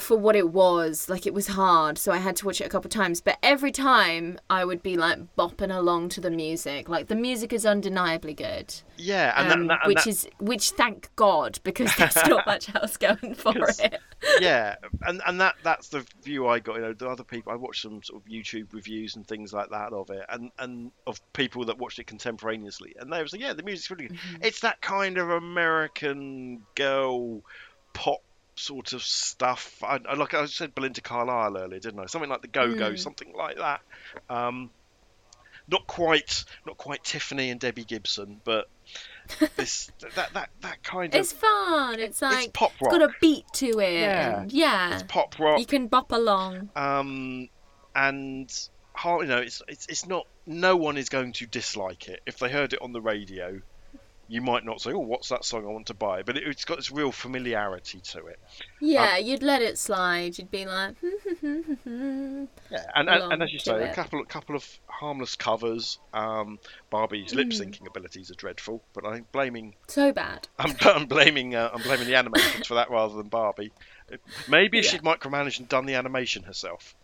[0.00, 1.08] for what it was.
[1.08, 3.20] Like it was hard, so I had to watch it a couple of times.
[3.20, 6.88] But every time I would be like bopping along to the music.
[6.88, 10.06] Like the music is undeniably good, Yeah, and, that, um, and that, and which that-
[10.10, 13.98] is which thank God because there's not much else going for it.
[14.40, 16.76] yeah, and and that that's the view I got.
[16.76, 19.70] You know, the other people I watched some sort of YouTube reviews and things like
[19.70, 23.42] that of it, and and of people that watched it contemporaneously, and they was like,
[23.42, 24.16] yeah, the music's really good.
[24.16, 24.42] Mm-hmm.
[24.44, 27.42] It's that kind of American girl
[27.92, 28.20] pop
[28.56, 29.82] sort of stuff.
[29.82, 32.06] I, I like I said Belinda Carlisle earlier, didn't I?
[32.06, 32.98] Something like the Go Go, Mm.
[32.98, 33.80] something like that.
[34.28, 34.70] Um,
[35.68, 38.68] not quite, not quite Tiffany and Debbie Gibson, but
[39.56, 41.98] this that that that kind of It's fun.
[42.00, 44.00] It's like pop it's got a beat to it.
[44.00, 44.40] Yeah.
[44.42, 45.02] and yeah.
[45.08, 45.58] pop rock.
[45.58, 46.70] You can bop along.
[46.76, 47.48] um,
[47.94, 48.52] and
[48.94, 50.26] har- you know, it's, it's it's not.
[50.46, 53.60] No one is going to dislike it if they heard it on the radio.
[54.28, 56.64] You might not say, "Oh, what's that song I want to buy?" But it, it's
[56.64, 58.38] got this real familiarity to it.
[58.80, 60.36] Yeah, you'd let it slide.
[60.38, 60.96] You'd be like,
[62.70, 63.94] Yeah, and, and, and as you say, a it.
[63.94, 65.98] couple couple of harmless covers.
[66.12, 66.58] Um,
[66.90, 67.60] Barbie's lip Mm.
[67.70, 70.48] syncing abilities are dreadful, but I'm blaming so bad.
[70.58, 73.72] I'm, I'm blaming uh, I'm blaming the animations for that rather than Barbie.
[74.48, 74.90] Maybe if Yeah.
[74.92, 76.94] she'd micromanaged and done the animation herself.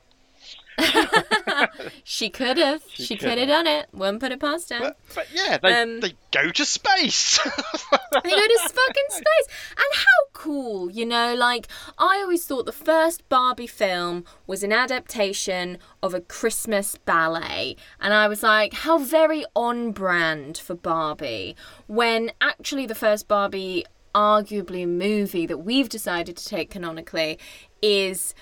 [2.04, 2.82] She could have.
[2.92, 3.88] She She, could have done it.
[3.92, 4.78] Wouldn't put it past her.
[4.80, 7.38] But, but yeah, they, Um, they go to space.
[7.44, 9.46] they go to fucking space.
[9.70, 11.34] And how cool, you know?
[11.34, 11.68] Like,
[11.98, 17.76] I always thought the first Barbie film was an adaptation of a Christmas ballet.
[18.00, 21.56] And I was like, how very on brand for Barbie.
[21.86, 27.38] When actually, the first Barbie, arguably movie that we've decided to take canonically,
[27.80, 28.34] is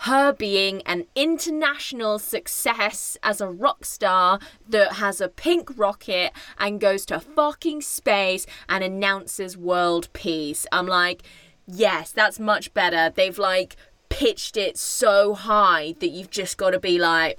[0.00, 4.38] her being an international success as a rock star
[4.68, 10.66] that has a pink rocket and goes to fucking space and announces world peace.
[10.70, 11.22] I'm like,
[11.66, 13.10] yes, that's much better.
[13.14, 13.76] They've like
[14.08, 17.38] pitched it so high that you've just got to be like,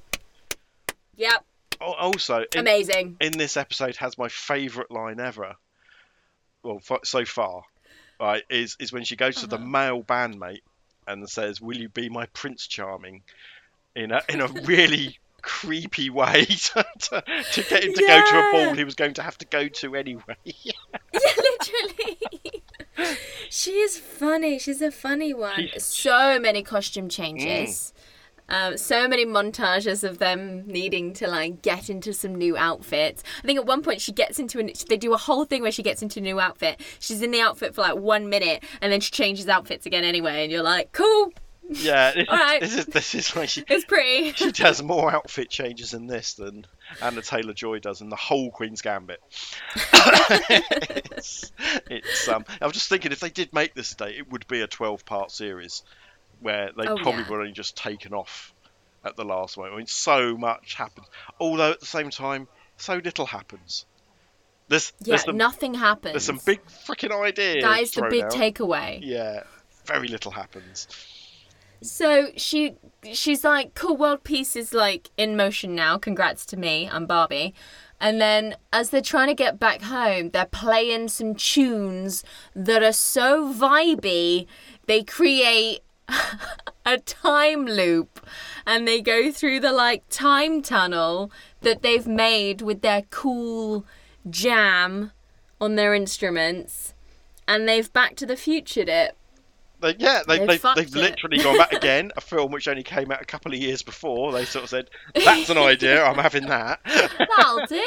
[1.16, 1.44] yep,
[1.80, 3.18] also, in, amazing.
[3.22, 5.56] in this episode has my favourite line ever.
[6.64, 7.62] Well, so far,
[8.20, 9.66] right, is is when she goes to the Uh-huh.
[9.66, 10.62] male bandmate
[11.08, 13.24] and says, "Will you be my Prince Charming?"
[13.96, 18.38] in a in a really creepy way to, to, to get him to go to
[18.40, 20.36] a ball he was going to have to go to anyway.
[20.44, 20.72] yeah,
[21.14, 22.18] literally.
[23.50, 24.60] she is funny.
[24.60, 25.56] She's a funny one.
[25.56, 27.94] She's- So many costume changes.
[27.96, 27.97] Mm.
[28.50, 33.24] Um, so many montages of them needing to like get into some new outfits.
[33.44, 34.72] I think at one point she gets into an.
[34.88, 36.80] They do a whole thing where she gets into a new outfit.
[37.00, 40.44] She's in the outfit for like one minute, and then she changes outfits again anyway.
[40.44, 41.32] And you're like, cool,
[41.70, 42.62] yeah, this, All right.
[42.62, 44.32] this is this is why she it's pretty.
[44.34, 46.66] she does more outfit changes in this than
[47.02, 49.22] Anya Taylor-Joy does in the whole Queen's Gambit.
[49.76, 51.52] it's,
[51.90, 52.46] it's um.
[52.62, 55.32] I was just thinking if they did make this date, it would be a twelve-part
[55.32, 55.84] series
[56.40, 57.30] where they Oh, probably yeah.
[57.30, 58.54] would only just taken off
[59.04, 59.76] at the last moment.
[59.76, 61.08] I mean, so much happens.
[61.40, 63.86] Although at the same time, so little happens.
[64.70, 66.14] There's yeah, there's some nothing happens.
[66.14, 67.64] there's some big freaking ideas.
[67.64, 68.32] That is the big out.
[68.34, 69.00] takeaway.
[69.02, 69.44] Yeah,
[69.86, 70.88] very little happens.
[71.82, 72.76] So she
[73.14, 75.98] she's like, cool, world peace is like in motion now.
[75.98, 77.54] Congrats to me, I'm Barbie.
[78.00, 82.24] And then as they're trying to get back home, they're playing some tunes
[82.56, 84.48] that are so vibey,
[84.86, 85.82] they create
[86.86, 88.26] a time loop
[88.66, 91.32] and they go through the like time tunnel
[91.62, 93.86] that they've made with their cool
[94.30, 95.12] jam
[95.60, 96.94] on their instruments,
[97.48, 99.18] and they've Back to the Futured it.
[99.80, 100.96] They, yeah, they, They've they, they've it.
[100.96, 102.12] literally gone back again.
[102.18, 104.32] A film which only came out a couple of years before.
[104.32, 106.04] They sort of said, "That's an idea.
[106.04, 107.84] I'm having that." That'll do.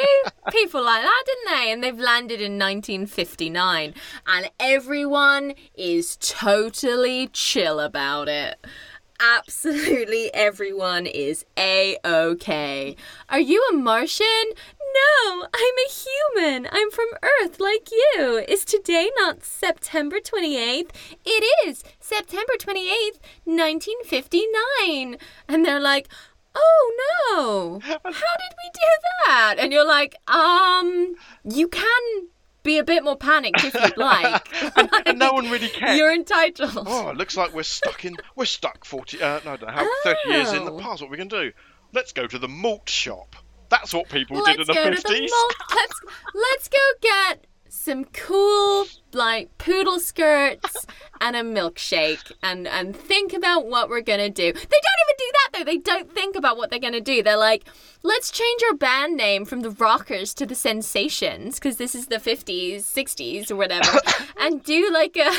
[0.51, 1.73] People like that, didn't they?
[1.73, 3.95] And they've landed in 1959,
[4.27, 8.65] and everyone is totally chill about it.
[9.21, 12.97] Absolutely everyone is a okay.
[13.29, 14.27] Are you a Martian?
[15.27, 16.67] No, I'm a human.
[16.73, 18.43] I'm from Earth like you.
[18.49, 20.89] Is today not September 28th?
[21.27, 25.19] It is September 28th, 1959.
[25.49, 26.09] And they're like,
[26.55, 26.93] oh
[27.31, 28.91] no, how did we do
[29.27, 29.57] that?
[29.59, 31.15] And you're like, um,
[31.45, 32.29] you can
[32.63, 34.49] be a bit more panicked if you'd like.
[35.07, 35.99] and no one really cares.
[35.99, 36.87] You're entitled.
[36.87, 38.17] Oh, it looks like we're stuck in.
[38.37, 39.21] We're stuck forty.
[39.23, 40.79] Uh, no, no, how thirty years in the Oh.
[40.79, 41.03] past.
[41.03, 41.53] What we can do?
[41.93, 43.37] Let's go to the malt shop.
[43.69, 45.33] That's what people let's did in the fifties.
[45.75, 46.01] Let's
[46.35, 50.87] let's go get some cool like poodle skirts
[51.21, 54.53] and a milkshake and and think about what we're gonna do.
[54.53, 55.65] They don't even do that though.
[55.65, 57.23] They don't think about what they're gonna do.
[57.23, 57.65] They're like,
[58.03, 62.17] let's change our band name from the Rockers to the Sensations because this is the
[62.17, 63.99] 50s, 60s or whatever,
[64.41, 65.31] and do like a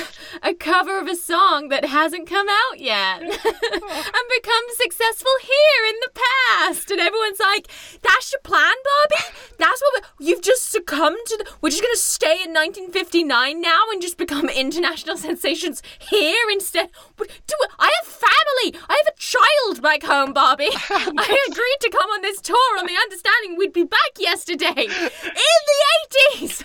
[0.44, 5.96] a cover of a song that hasn't come out yet and become successful here in
[6.02, 6.92] the past.
[6.92, 7.68] And everyone's like,
[8.02, 9.24] that's your plan, Bobby?
[9.58, 11.38] That's what you've just succumbed to.
[11.38, 16.90] The, we're just gonna stay in 1959 now and just become international sensations here instead.
[17.16, 18.82] But do I have family?
[18.90, 20.70] I have a child back home, Barbie.
[20.74, 24.88] I agreed to come on this tour on the understanding we'd be back yesterday in
[24.88, 26.64] the 80s.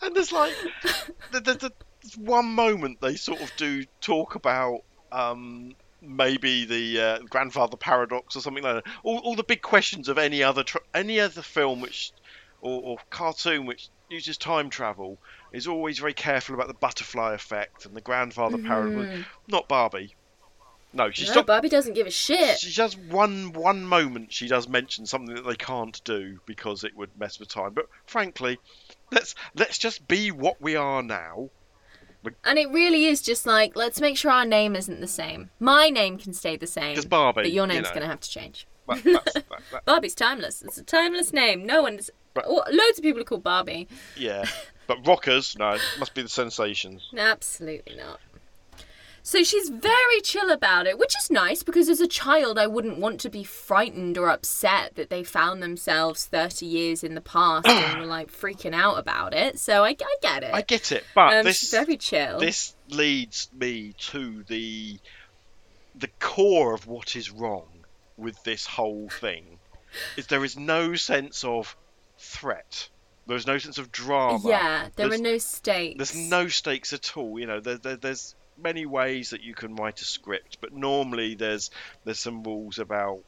[0.02, 0.54] and there's like,
[1.32, 4.82] there's, there's one moment they sort of do talk about
[5.12, 8.92] um, maybe the uh, grandfather paradox or something like that.
[9.02, 12.12] All, all the big questions of any other tr- any other film which
[12.60, 15.18] or, or cartoon which uses time travel
[15.52, 18.66] is always very careful about the butterfly effect and the grandfather mm-hmm.
[18.66, 19.26] paradox.
[19.46, 20.14] Not Barbie.
[20.92, 21.46] No, she's No, not.
[21.46, 22.58] Barbie doesn't give a shit.
[22.58, 24.32] She does one one moment.
[24.32, 27.74] She does mention something that they can't do because it would mess with time.
[27.74, 28.58] But frankly,
[29.12, 31.50] let's let's just be what we are now.
[32.44, 35.50] And it really is just like, let's make sure our name isn't the same.
[35.60, 36.90] My name can stay the same.
[36.90, 37.90] Because Barbie, But your you name's know.
[37.90, 38.66] going to have to change.
[38.88, 40.62] That, that's, that, that, Barbie's timeless.
[40.62, 41.64] It's a timeless name.
[41.64, 42.10] No one's.
[42.34, 42.44] Right.
[42.46, 43.88] Oh, loads of people are called Barbie.
[44.16, 44.44] yeah,
[44.88, 47.08] but rockers, no, must be the sensations.
[47.16, 48.18] Absolutely not.
[49.22, 52.96] So she's very chill about it, which is nice because as a child, I wouldn't
[52.96, 57.68] want to be frightened or upset that they found themselves 30 years in the past
[57.68, 59.58] and were like freaking out about it.
[59.58, 60.54] So I, I get it.
[60.54, 62.38] I get it, but um, this she's very chill.
[62.38, 64.98] this leads me to the
[65.94, 67.68] the core of what is wrong
[68.16, 69.58] with this whole thing.
[70.16, 71.76] Is there is no sense of
[72.16, 72.88] threat.
[73.28, 74.40] There is no sense of drama.
[74.44, 75.96] yeah, there There's- are no stakes.
[75.98, 77.38] there's no stakes at all.
[77.38, 81.34] You know, there, there, there's many ways that you can write a script, but normally
[81.36, 81.70] there's
[82.04, 83.20] there's some rules about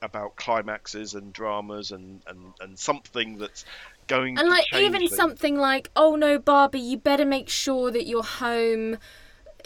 [0.00, 3.64] about climaxes and dramas and, and, and something that's
[4.08, 5.14] going And to like even things.
[5.14, 8.98] something like, oh no, Barbie, you better make sure that you're home.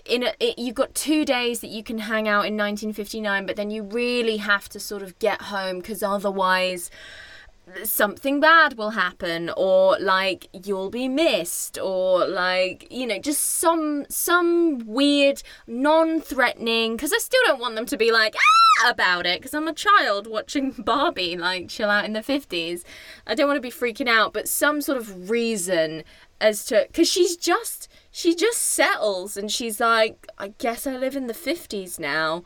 [0.05, 3.57] In a, it, you've got two days that you can hang out in 1959, but
[3.57, 6.91] then you really have to sort of get home because otherwise
[7.83, 14.07] something bad will happen or like you'll be missed or like you know just some
[14.09, 18.91] some weird non-threatening because i still don't want them to be like ah!
[18.91, 22.83] about it because i'm a child watching barbie like chill out in the 50s
[23.27, 26.05] i don't want to be freaking out but some sort of reason
[26.41, 31.17] as to because she's just she just settles and she's like i guess i live
[31.17, 32.45] in the 50s now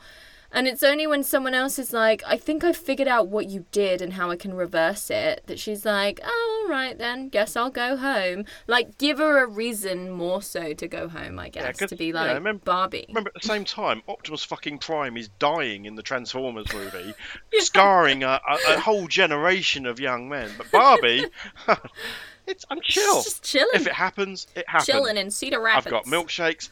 [0.53, 3.67] and it's only when someone else is like, I think I figured out what you
[3.73, 7.57] did and how I can reverse it, that she's like, oh, all right then, guess
[7.57, 8.45] I'll go home.
[8.67, 12.13] Like, give her a reason more so to go home, I guess, 'cause, to be
[12.13, 13.07] like remember- Barbie.
[13.09, 17.15] Remember, at the same time, Optimus fucking Prime is dying in the Transformers movie,
[17.59, 20.51] scarring a, a, a whole generation of young men.
[20.59, 21.25] But Barbie,
[22.47, 23.17] it's I'm chill.
[23.17, 23.71] She's just chilling.
[23.75, 24.87] If it happens, it happens.
[24.87, 25.87] chilling in Cedar Rapids.
[25.87, 26.69] I've got milkshakes,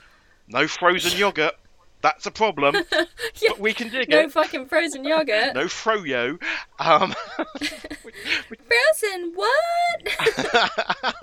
[0.49, 1.55] no frozen yogurt.
[2.01, 4.32] That's a problem, Yeah, but we can dig no it.
[4.32, 5.55] fucking frozen yogurt.
[5.55, 6.40] No froyo.
[6.78, 7.12] Um,
[7.59, 11.14] Frozen, what?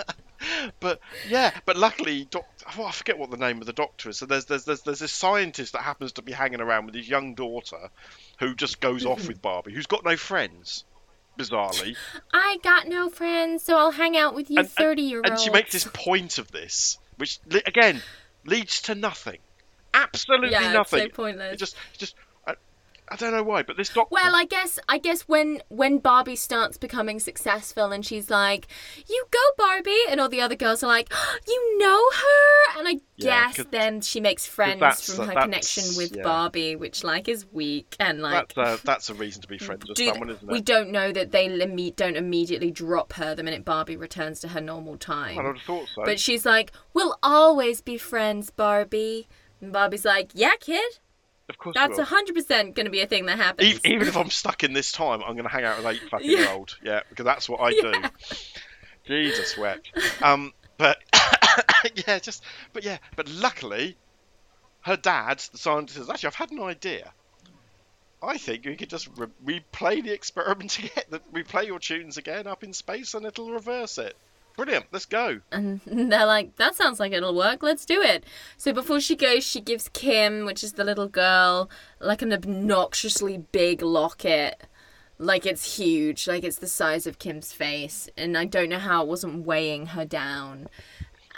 [0.80, 0.99] but
[1.30, 2.45] yeah, but luckily, doc-
[2.78, 4.17] oh, I forget what the name of the doctor is.
[4.17, 7.07] So there's there's there's there's this scientist that happens to be hanging around with his
[7.07, 7.89] young daughter,
[8.39, 10.84] who just goes off with Barbie, who's got no friends,
[11.39, 11.95] bizarrely,
[12.34, 15.30] I got no friends, so I'll hang out with you 30 year olds.
[15.30, 18.01] and she makes this point of this, which again
[18.45, 19.39] leads to nothing,
[20.04, 21.10] absolutely Yeah, it's nothing.
[21.10, 21.54] so pointless.
[21.54, 22.16] It just just.
[22.48, 22.54] Uh,
[23.08, 24.10] I don't know why, but this doctor.
[24.12, 28.68] Well, I guess I guess when when Barbie starts becoming successful and she's like,
[29.08, 31.12] "You go, Barbie," and all the other girls are like,
[31.48, 36.16] "You know her," and I Yeah, guess then she makes friends from her connection with
[36.16, 36.24] yeah.
[36.24, 38.56] Barbie, which like is weak and like.
[38.56, 40.52] that's, a, that's a reason to be friends with do someone, isn't it?
[40.52, 41.48] we don't know that they
[41.96, 45.38] don't immediately drop her the minute Barbie returns to her normal time.
[45.38, 46.04] I would have thought so.
[46.06, 49.28] But she's like, "We'll always be friends, Barbie."
[49.62, 50.84] And Barbie's like, "Yeah, kid,
[51.49, 54.18] of course, that's a hundred percent going to be a thing that happens." even if
[54.18, 56.39] I'm stuck in this time, I'm going to hang out with eight fucking Yeah.
[56.39, 56.78] year old.
[56.84, 57.82] Yeah, because that's what I Yeah.
[57.82, 58.10] do.
[59.06, 59.91] Jesus wept.
[60.22, 60.97] Um, but
[62.08, 62.43] yeah, just
[62.74, 63.95] but yeah, but luckily,
[64.82, 67.12] her dad, the scientist, says, actually, I've had an idea.
[68.24, 72.64] I think we could just re- replay the experiment again, replay your tunes again up
[72.64, 74.16] in space, and it'll reverse it.
[74.58, 74.86] Brilliant.
[74.91, 75.41] Let's go.
[75.51, 77.62] And they're like, that sounds like it'll work.
[77.62, 78.24] Let's do it.
[78.58, 83.38] So before she goes, she gives Kim, which is the little girl, like an obnoxiously
[83.51, 84.68] big locket.
[85.18, 86.28] Like it's huge.
[86.28, 88.10] Like it's the size of Kim's face.
[88.18, 90.68] And I don't know how it wasn't weighing her down.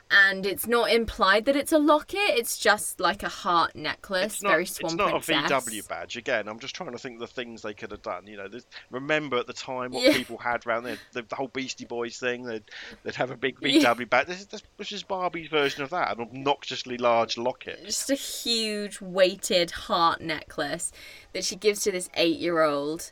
[0.10, 2.20] And it's not implied that it's a locket.
[2.30, 4.36] It's just like a heart necklace.
[4.36, 5.52] It's not, very it's not Princess.
[5.52, 6.16] a VW badge.
[6.16, 8.26] Again, I'm just trying to think of the things they could have done.
[8.26, 8.48] You know,
[8.90, 10.14] remember at the time what Yeah.
[10.14, 12.44] people had around there, the, the whole Beastie Boys thing.
[12.44, 12.64] They'd,
[13.04, 13.94] they'd have a big Yeah.
[13.96, 14.28] VW badge.
[14.28, 17.84] This is, this, this is Barbie's version of that, an obnoxiously large locket.
[17.86, 20.92] just a huge weighted heart necklace
[21.34, 23.12] that she gives to this eight year old.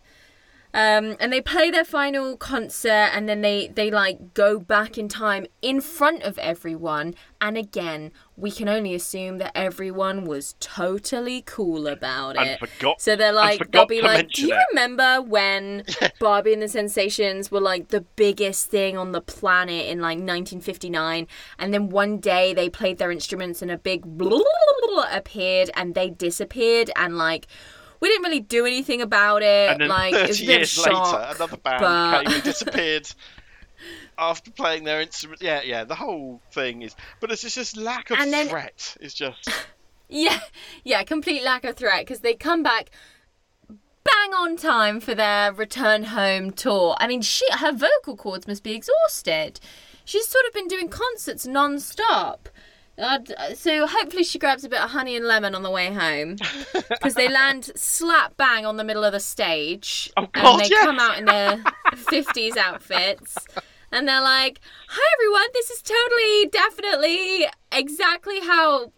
[0.75, 5.07] Um, and they play their final concert and then they, they like go back in
[5.07, 7.15] time in front of everyone.
[7.39, 12.59] And again, we can only assume that everyone was totally cool about it.
[12.59, 15.85] forgot- so they're like, they'll be like, do you it." remember when
[16.19, 21.25] Barbie and the Sensations were like the biggest thing on the planet in like 1959?
[21.57, 24.03] And then one day they played their instruments and a big
[25.09, 27.47] appeared and they disappeared and like
[27.99, 29.71] we didn't really do anything about it.
[29.71, 32.43] And then like it 30 was a years shock, later, another band but- came and
[32.51, 33.11] disappeared
[34.17, 35.41] after playing their instrument.
[35.41, 36.95] Yeah, yeah, the whole thing is.
[37.19, 38.97] But it's just this lack of And then- threat.
[39.01, 39.49] Is just.
[40.07, 40.39] Yeah,
[40.83, 42.91] yeah, complete lack of threat because they come back
[43.67, 46.95] bang on time for their return home tour.
[46.99, 49.59] I mean, she her vocal cords must be exhausted.
[50.05, 52.49] She's sort of been doing concerts non-stop.
[52.97, 55.93] Uh, d- so hopefully she grabs a bit of honey and lemon on the way
[55.93, 56.37] home.
[56.89, 60.11] Because they land slap bang on the middle of the stage.
[60.17, 60.83] Oh, God, and they yeah.
[60.83, 61.57] come out in their
[61.93, 63.37] 50s outfits.
[63.91, 65.47] And they're like hi everyone.
[65.53, 68.91] This is totally definitely exactly how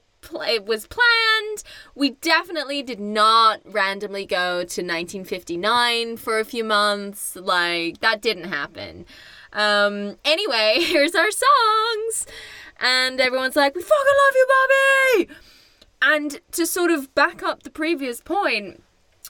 [0.48, 1.64] it was planned.
[1.96, 7.36] We definitely did not randomly go to 1959 for a few months.
[7.36, 9.06] Like that didn't happen.
[9.54, 12.26] Um anyway here's our songs
[12.80, 15.34] and everyone's like we fucking love you bobby
[16.02, 18.84] and to sort of back up the previous point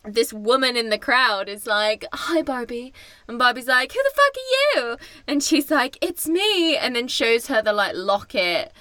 [0.03, 2.93] this woman in the crowd is like, Hi, Barbie.
[3.27, 4.97] And Barbie's like, Who the fuck are you?
[5.27, 6.77] And she's like, It's me.
[6.77, 8.71] And then shows her the like locket.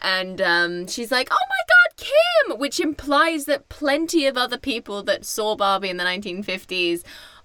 [0.00, 2.58] And um, she's like, Oh my god, Kim!
[2.58, 7.02] Which implies that plenty of other people that saw Barbie in the 1950s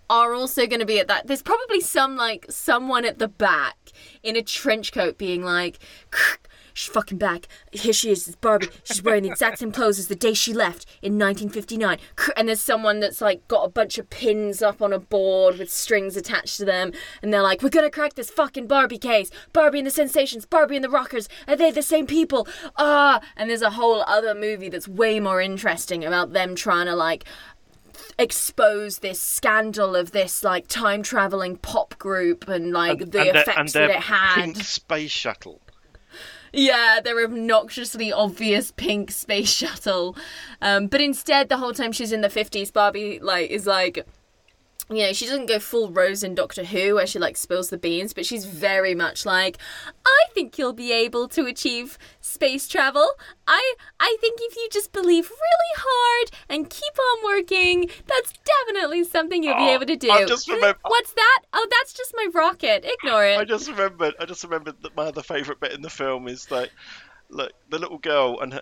[0.09, 1.28] are also going to be at that.
[1.28, 3.78] There's probably some like someone at the back
[4.24, 5.80] in a trench coat being like,
[6.78, 7.47] She's fucking back.
[7.71, 8.67] Here she is, it's Barbie.
[8.84, 11.97] She's wearing the exact same clothes as the day she left in 1959.
[12.38, 15.71] And there's someone that's like got a bunch of pins up on a board with
[15.71, 16.93] strings attached to them.
[17.23, 19.32] And they're like, we're gonna crack this fucking Barbie case.
[19.53, 21.28] Barbie and the Sensations, Barbie and the Rockers.
[21.47, 22.47] Are they the same people?
[22.75, 23.21] Ah!
[23.36, 27.25] And there's a whole other movie that's way more interesting about them trying to like
[28.19, 33.57] expose this scandal of this like time traveling pop group and like the and effects
[33.57, 34.36] and that it had.
[34.36, 35.59] pink space shuttle.
[36.54, 40.16] Yeah, their obnoxiously obvious pink space shuttle.
[40.62, 44.06] Um, but instead, the whole time she's in the 50s, Barbie like is like,
[44.90, 47.78] you know, she doesn't go full Rose in Doctor Who where she like spills the
[47.78, 49.58] beans, but she's very much like,
[50.06, 53.10] I think you'll be able to achieve space travel.
[53.48, 59.04] I I think if you just believe really hard and keep on working, that's definitely
[59.04, 60.10] something you'll be Oh, able to do.
[60.10, 61.40] I just "Hmm, remember- What's that?
[61.54, 62.86] Oh, that's just my rocket.
[62.86, 63.40] Ignore it.
[63.40, 64.14] I just remembered.
[64.20, 66.72] I just remembered that my other favourite bit in the film is like,
[67.30, 68.61] look, the little girl and her,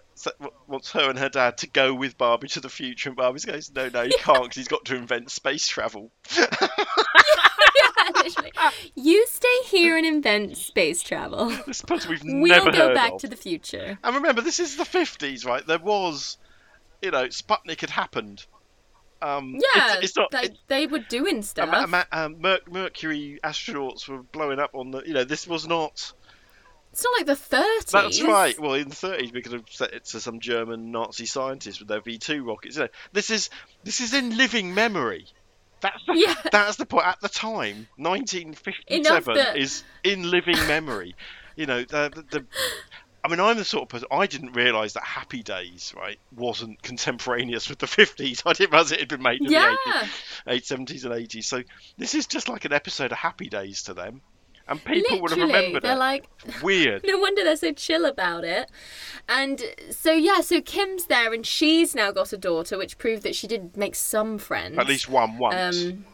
[0.67, 3.71] wants her and her dad to go with Barbie to the future, and Barbie goes,
[3.73, 6.11] "No, no, you can't, because he's got to invent space travel."
[8.25, 8.71] Yeah.
[8.95, 11.49] You stay here and invent space travel.
[11.67, 13.21] This we've We'll never go heard back of.
[13.21, 13.97] to the future.
[14.03, 15.65] And remember, this is the fifties, right?
[15.65, 16.37] There was,
[17.01, 18.45] you know, Sputnik had happened.
[19.21, 20.33] Um, Yeah, it's, it's not.
[20.33, 21.69] like, it- they were doing stuff.
[21.71, 25.01] ama- um, Mercury astronauts were blowing up on the.
[25.05, 26.11] You know, this was not.
[26.95, 27.91] It's not like the 30s.
[27.91, 28.57] That's right.
[28.57, 31.89] Well, in the 30s, we could have set it to some German Nazi scientists with
[31.89, 32.77] their V2 rockets.
[32.77, 33.49] You know, this is
[33.83, 35.25] this is in living memory.
[35.81, 36.35] That's the, Yeah.
[36.53, 37.05] that's the point.
[37.05, 41.15] At the time, 1957 Enough that- is in living memory.
[41.57, 42.45] You know, the, the, the
[43.25, 46.81] I mean, I'm the sort of person I didn't realise that Happy Days, right, wasn't
[46.81, 48.43] contemporaneous with the 50s.
[48.45, 49.75] I didn't realise it had been made in Yeah.
[50.45, 51.43] the 80s, 70s and 80s.
[51.43, 51.61] So
[51.97, 54.21] this is just like an episode of Happy Days to them,
[54.67, 55.99] and people would have remembered they're it.
[55.99, 56.25] like,
[56.63, 57.03] Weird.
[57.05, 58.69] no wonder they're so chill about it.
[59.29, 63.35] And so yeah, so Kim's there, and she's now got a daughter, which proved that
[63.35, 64.77] she did make some friends.
[64.77, 65.85] At least one once.
[65.85, 66.05] Um,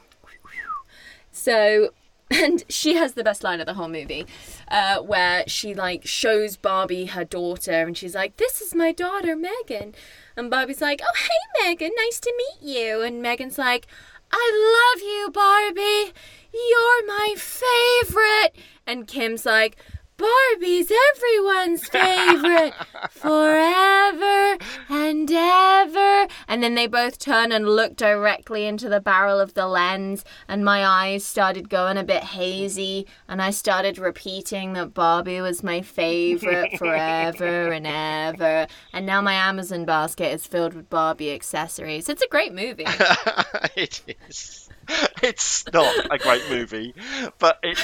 [1.32, 1.90] so,
[2.30, 4.26] and she has the best line of the whole movie,
[4.70, 9.36] uh, where she like shows Barbie her daughter, and she's like, "This is my daughter,
[9.36, 9.96] Megan,"
[10.36, 13.88] and Barbie's like, "Oh, hey, Megan, nice to meet you," and Megan's like,
[14.32, 16.14] "I love you, Barbie.
[16.54, 17.51] You're my favorite,"
[18.92, 19.78] and Kim's like.
[20.18, 22.76] Barbie's everyone's favorite
[23.10, 26.28] forever and ever.
[26.48, 30.64] And then they both turn and look directly into the barrel of the lens, and
[30.64, 35.82] my eyes started going a bit hazy, and I started repeating that Barbie was my
[35.82, 38.68] favorite forever and ever.
[38.94, 42.10] And now my Amazon basket is filled with Barbie accessories.
[42.10, 42.86] It's a great movie.
[43.76, 44.70] it is.
[45.24, 46.94] It's not a great movie,
[47.40, 47.78] but it,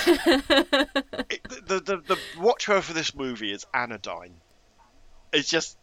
[1.30, 4.34] it the, the the watchword for this movie is anodyne.
[5.32, 5.78] It's just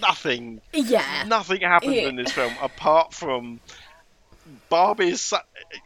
[0.00, 0.60] nothing.
[0.72, 1.24] yeah.
[1.26, 2.08] Nothing happens Yeah.
[2.08, 3.60] in this film apart from
[4.68, 5.32] Barbie is.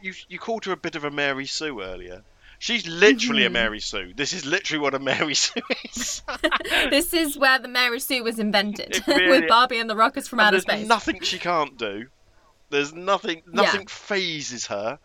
[0.01, 2.23] You you called her a bit of a Mary Sue earlier.
[2.59, 3.55] She's literally Mm-hmm.
[3.55, 4.13] a Mary Sue.
[4.15, 6.21] This is literally what a Mary Sue is.
[6.89, 10.39] This is where the Mary Sue was invented really- with Barbie and the Rockets from
[10.39, 10.87] Outer there's Space.
[10.87, 12.07] nothing she can't do.
[12.69, 13.37] There's nothing.
[13.47, 13.61] Yeah.
[13.63, 14.99] Nothing phases her.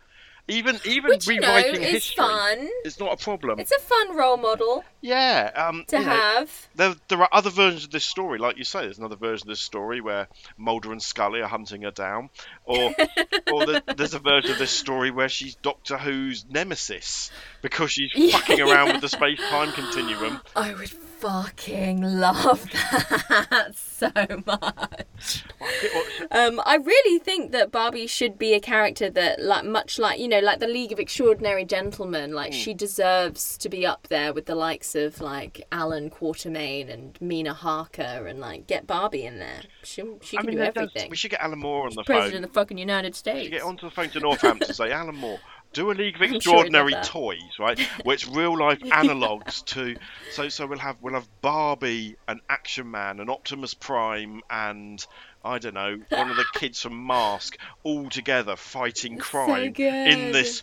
[0.46, 2.22] Even even Which you know rewriting is history.
[2.22, 2.68] fun.
[2.84, 3.58] It's not a problem.
[3.60, 6.68] It's a fun role model Yeah, um, to you know, have.
[6.74, 8.82] there, there are other versions of this story, like you say.
[8.82, 12.28] There's another version of this story where Mulder and Scully are hunting her down,
[12.66, 12.88] or
[13.52, 17.30] or the, there's a version of this story where she's Doctor Who's nemesis
[17.62, 18.36] because she's Yeah.
[18.36, 20.42] fucking around with the space time continuum.
[20.54, 20.92] I would
[21.28, 24.10] fucking love that so
[24.44, 25.44] much.
[26.30, 30.28] Um, I really think that Barbie should be a character that, like, much like you
[30.28, 32.58] know, like the League of Extraordinary Gentlemen, like Hmm.
[32.58, 37.54] she deserves to be up there with the likes of like Allan Quatermain and Mina
[37.54, 39.62] Harker, and like get Barbie in there.
[39.82, 41.10] She she I can mean, do that does- everything.
[41.10, 42.16] we should get Alan Moore on the President phone.
[42.20, 43.42] President of the fucking United States.
[43.44, 45.38] should get onto the phone to Northampton and say, Alan Moore,
[45.74, 47.04] do a League of sure Extraordinary that.
[47.04, 47.78] Toys, right?
[48.06, 49.96] It's real life analogues to.
[50.30, 55.04] So so we'll have we'll have Barbie, an Action Man, an Optimus Prime, and
[55.44, 60.62] I don't know one of the kids from Mask all together fighting crime in this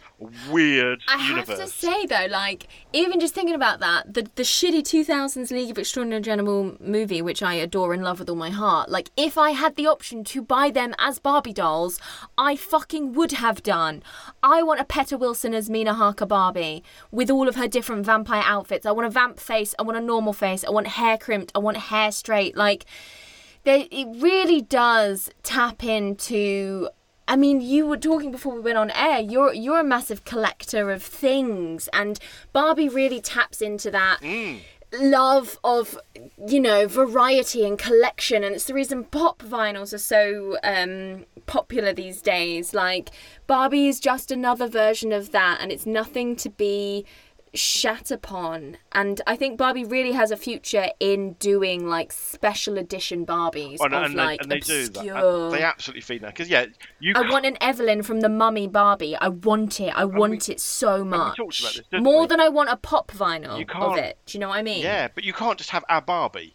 [0.49, 1.59] weird I universe.
[1.59, 5.69] have to say though, like even just thinking about that, the the shitty 2000s League
[5.69, 8.89] of Extraordinary Gentlemen movie, which I adore and love with all my heart.
[8.89, 11.99] Like if I had the option to buy them as Barbie dolls,
[12.37, 14.01] I fucking would have done.
[14.41, 18.43] I want a Peta Wilson as Mina Harker Barbie with all of her different vampire
[18.45, 18.85] outfits.
[18.85, 19.75] I want a vamp face.
[19.77, 20.63] I want a normal face.
[20.63, 21.51] I want hair crimped.
[21.53, 22.57] I want hair straight.
[22.57, 22.85] Like
[23.63, 26.89] they, it really does tap into
[27.27, 29.19] I mean, you were talking before we went on air.
[29.19, 32.19] You're you're a massive collector of things, and
[32.51, 34.19] Barbie really taps into that
[34.99, 35.97] love of
[36.45, 41.93] you know variety and collection, and it's the reason pop vinyls are so um, popular
[41.93, 42.73] these days.
[42.73, 43.11] Like
[43.47, 47.05] Barbie is just another version of that, and it's nothing to be
[47.53, 53.25] shat upon and i think barbie really has a future in doing like special edition
[53.25, 54.97] barbies Oh, and, of and like they, and they do that.
[54.99, 56.65] obscure They absolutely feed that because yeah,
[56.99, 57.13] you.
[57.15, 59.15] I want an Evelyn from the Mummy Barbie.
[59.15, 59.93] I want it.
[59.95, 61.37] I want it so much.
[61.37, 62.27] this, More we?
[62.27, 64.17] than I want a pop vinyl You of it.
[64.25, 64.81] Do you know what I mean?
[64.83, 66.53] Yeah, but you can't just have a Barbie.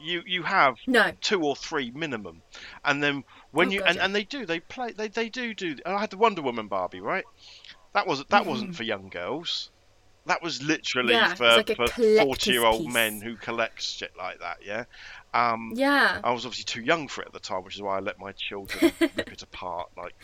[0.00, 1.12] You you have No.
[1.20, 2.42] two or three minimum,
[2.84, 4.04] and then when Oh, you God, and, yeah.
[4.04, 5.76] and they do they play they, they do do.
[5.84, 7.24] I had the Wonder Woman Barbie right.
[7.94, 8.50] That was that mm-hmm.
[8.50, 9.70] wasn't for young girls.
[10.28, 11.14] That was literally.
[11.14, 12.94] Yeah, for, like for forty year old piece.
[12.94, 14.58] men who collect shit like that.
[14.64, 14.84] Yeah.
[15.34, 16.20] Um, Yeah.
[16.22, 18.18] I was obviously too young for it at the time, which is why I let
[18.18, 19.90] my children rip it apart.
[19.96, 20.14] Like,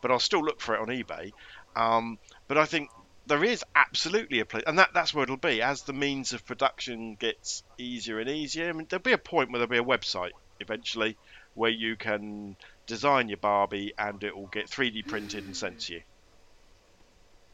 [0.00, 1.32] but I'll still look for it on eBay.
[1.74, 2.90] Um, but I think
[3.26, 6.44] there is absolutely a place, and that that's where it'll be as the means of
[6.44, 8.68] production gets easier and easier.
[8.68, 11.16] I mean, there'll be a point where there'll be a website eventually
[11.54, 12.56] where you can
[12.86, 16.02] design your Barbie and it will get 3D printed and sent to you.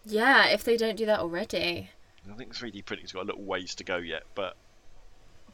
[0.05, 1.91] Yeah, if they don't do that already.
[2.33, 4.57] I think 3D printing's got a little ways to go yet, but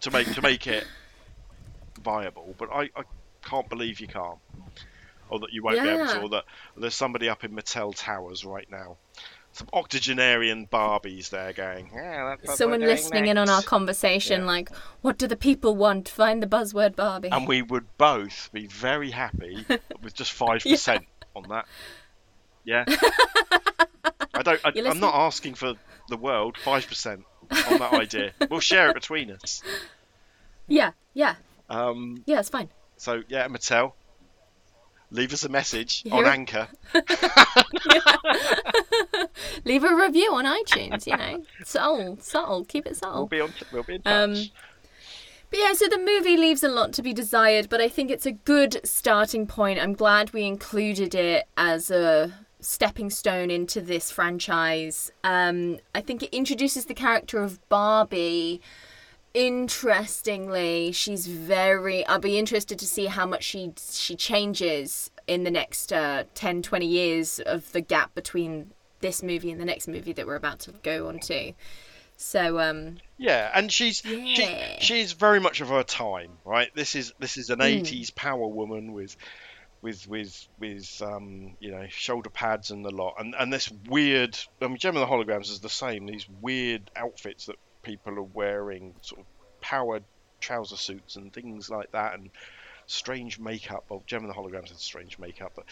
[0.00, 0.86] to make to make it
[2.02, 2.54] viable.
[2.58, 3.02] But I, I
[3.42, 4.38] can't believe you can't,
[5.28, 6.44] or that you won't be able to, or that
[6.76, 8.96] there's somebody up in Mattel Towers right now
[9.54, 11.88] some octogenarian Barbies there going.
[11.94, 14.46] Yeah, Someone listening in on our conversation, Yeah.
[14.46, 14.70] like,
[15.00, 16.08] what do the people want?
[16.08, 17.28] Find the buzzword Barbie.
[17.30, 19.64] and we would both be very happy
[20.02, 21.04] with just five percent
[21.36, 21.66] on that.
[22.64, 22.84] Yeah.
[24.44, 24.60] Don't.
[24.64, 25.74] I, I'm not asking for
[26.08, 26.56] the world.
[26.58, 28.32] Five percent on that idea.
[28.50, 29.62] We'll share it between us.
[30.68, 31.36] yeah, yeah,
[31.68, 32.68] Um, yeah, it's fine.
[32.96, 33.92] so yeah, Mattel,
[35.10, 36.24] leave us a message on?
[36.24, 36.68] Anchor.
[39.64, 41.42] Leave a review on iTunes, you know.
[41.64, 43.52] subtle, subtle, keep it We'll be on.
[43.72, 44.12] We'll be in touch.
[44.12, 44.34] Um,
[45.50, 48.26] But yeah, so the movie leaves a lot to be desired, but I think it's
[48.26, 49.80] a good starting point.
[49.80, 52.32] I'm glad we included it as a
[52.64, 55.12] stepping stone into this franchise.
[55.22, 58.60] Um, I think it introduces the character of Barbie.
[59.34, 62.06] Interestingly, she's very.
[62.06, 66.62] I'll be interested to see how much she she changes in the next uh, 10,
[66.62, 70.60] 20 years of the gap between this movie and the next movie that we're about
[70.60, 71.52] to go on to.
[72.16, 74.78] So, um, Yeah, and she's Yeah.
[74.78, 76.70] she she's very much of her time, right?
[76.74, 77.80] This is this is an Mm.
[77.82, 79.16] '80s power woman with
[79.84, 84.36] with with with um you know shoulder pads and the lot, and and this weird.
[84.60, 86.06] I mean, Jem of the Holograms is the same.
[86.06, 89.26] These weird outfits that people are wearing, sort of
[89.60, 90.02] powered
[90.40, 92.30] trouser suits and things like that, and
[92.86, 93.84] strange makeup.
[93.88, 95.66] Well, Jem of the Holograms had strange makeup, but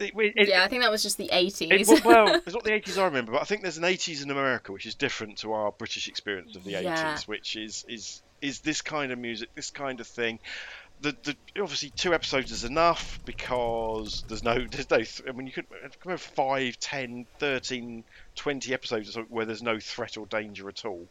[0.00, 1.90] it, it, yeah, I think that was just the 80s.
[1.90, 4.30] it, well, it's not the 80s I remember, but I think there's an 80s in
[4.30, 7.14] America which is different to our British experience of the Yeah.
[7.14, 10.38] 80s, which is is is this kind of music, this kind of thing.
[11.02, 15.46] The, the obviously two episodes is enough because there's no there's no th- I mean
[15.46, 15.64] you could
[16.02, 18.04] come have 5 10 13
[18.36, 21.06] 20 episodes where there's no threat or danger at all.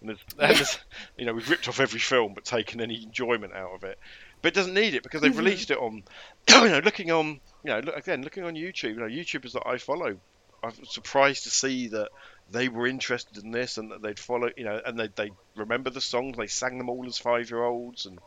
[0.00, 0.78] And there's, and there's
[1.16, 3.98] you know we've ripped off every film but taken any enjoyment out of it.
[4.42, 5.38] But it doesn't need it because they've Mhm.
[5.38, 6.02] released it on
[6.50, 9.66] you know looking on you know look, again looking on YouTube you know YouTubers that
[9.66, 10.18] I follow.
[10.62, 12.08] I'm surprised to see that
[12.50, 15.90] they were interested in this and that they'd follow you know and they they remember
[15.90, 18.18] the songs they sang them all as five year olds and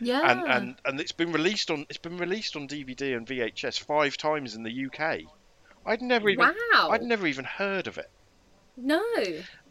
[0.00, 0.30] yeah.
[0.30, 4.16] and, and and it's been released on it's been released on DVD and VHS five
[4.16, 5.20] times in the UK
[5.86, 6.90] I'd never even wow.
[6.90, 8.10] I'd never even heard of it
[8.76, 9.02] No.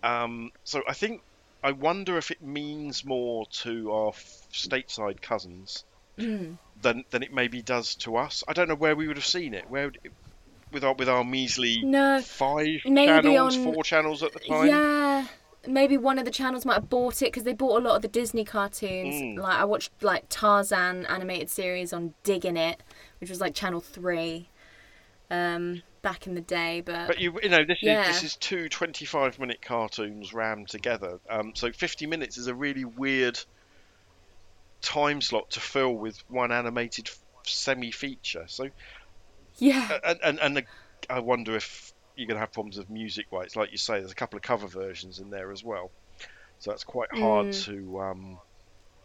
[0.04, 1.22] um, so I think
[1.64, 4.12] I wonder if it means more to our
[4.54, 5.84] stateside cousins
[6.18, 6.58] Mm.
[6.82, 8.44] than than it maybe does to us.
[8.46, 9.70] I don't know where we would have seen it.
[9.70, 10.12] Where would it-
[10.72, 12.22] with our with our measly No.
[12.22, 14.68] five Maybe channels, on- four channels at the time.
[14.68, 15.28] Yeah.
[15.68, 18.02] Maybe one of the channels might have bought it because they bought a lot of
[18.02, 19.14] the Disney cartoons.
[19.16, 19.38] Mm.
[19.38, 22.82] Like I watched like Tarzan animated series on Digging It,
[23.20, 24.50] which was like Channel Three,
[25.30, 26.82] um, back in the day.
[26.84, 28.02] But, But you you know this Yeah.
[28.02, 31.20] is this is two 25 minute cartoons rammed together.
[31.30, 33.40] Um, so 50 minutes is a really weird
[34.82, 37.08] time slot to fill with one animated
[37.44, 38.46] semi feature.
[38.48, 38.70] So
[39.62, 40.64] yeah, and and, and the,
[41.10, 43.56] I wonder if you're going to have problems with music rights.
[43.56, 45.92] Like you say, there's a couple of cover versions in there as well,
[46.60, 47.66] so that's quite hard Mm.
[47.66, 48.40] to um,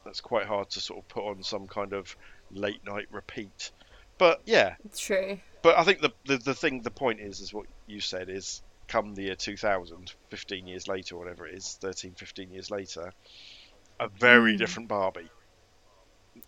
[0.05, 2.17] that's quite hard to sort of put on some kind of
[2.51, 3.73] late night repeat.
[4.19, 5.41] But yeah, it's true.
[5.63, 8.63] but I think the, the the thing, the point is, is what you said is,
[8.89, 13.13] come the year 2000, 15 years later, whatever it is, 13, 15 years later,
[14.01, 14.59] a very Mm.
[14.59, 15.31] different Barbie.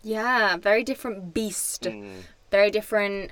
[0.03, 1.87] Yeah, very different beast.
[1.87, 2.27] Mm.
[2.51, 3.31] very different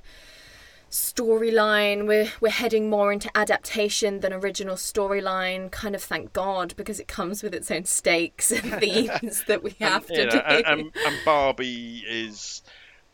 [0.89, 2.07] storyline.
[2.07, 5.71] We're we're heading more into adaptation than original storyline.
[5.71, 9.75] Kind of thank God because it comes with its own stakes and themes that we
[9.79, 10.37] have and, to you do.
[10.37, 12.61] and, and, and Barbie is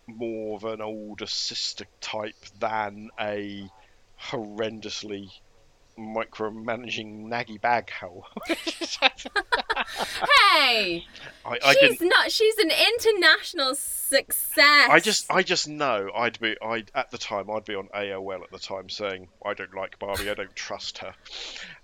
[0.07, 3.69] more of an older sister type than a
[4.19, 5.29] horrendously
[5.97, 7.91] micromanaging naggy bag
[10.53, 11.05] hey,
[11.45, 12.09] I, I she's didn't.
[12.09, 12.31] not.
[12.31, 14.89] She's an international success.
[14.89, 18.43] I just, I just know I'd be, I at the time I'd be on AOL
[18.43, 21.13] at the time saying I don't like Barbie, I don't trust her,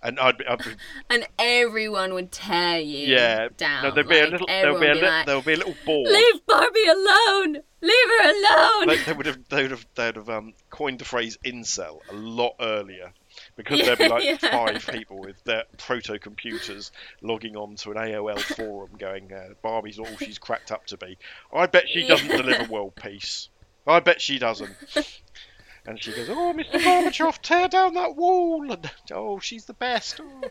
[0.01, 0.71] and I'd be, I'd be
[1.09, 3.49] and everyone would tear you yeah.
[3.57, 3.83] down.
[3.83, 5.57] No, there'd be a little, there'll everyone be a be little, like, there'll be a
[5.57, 6.09] little board.
[6.09, 7.63] Leave Barbie alone.
[7.81, 8.87] Leave her alone.
[8.87, 12.13] they, they would have they would have they'd have um, coined the phrase incel a
[12.13, 13.13] lot earlier
[13.59, 14.37] because there'd be like Yeah.
[14.37, 16.91] five people with their proto computers
[17.21, 21.17] logging on to an AOL forum going uh, Barbie's all she's cracked up to be.
[21.53, 22.37] I bet she doesn't Yeah.
[22.37, 23.49] deliver world peace.
[23.85, 24.71] I bet she doesn't.
[25.85, 26.79] And she goes, "Oh, Mr.
[26.79, 30.19] Gorbachev, tear down that wall!" And oh, she's the best.
[30.21, 30.41] Oh.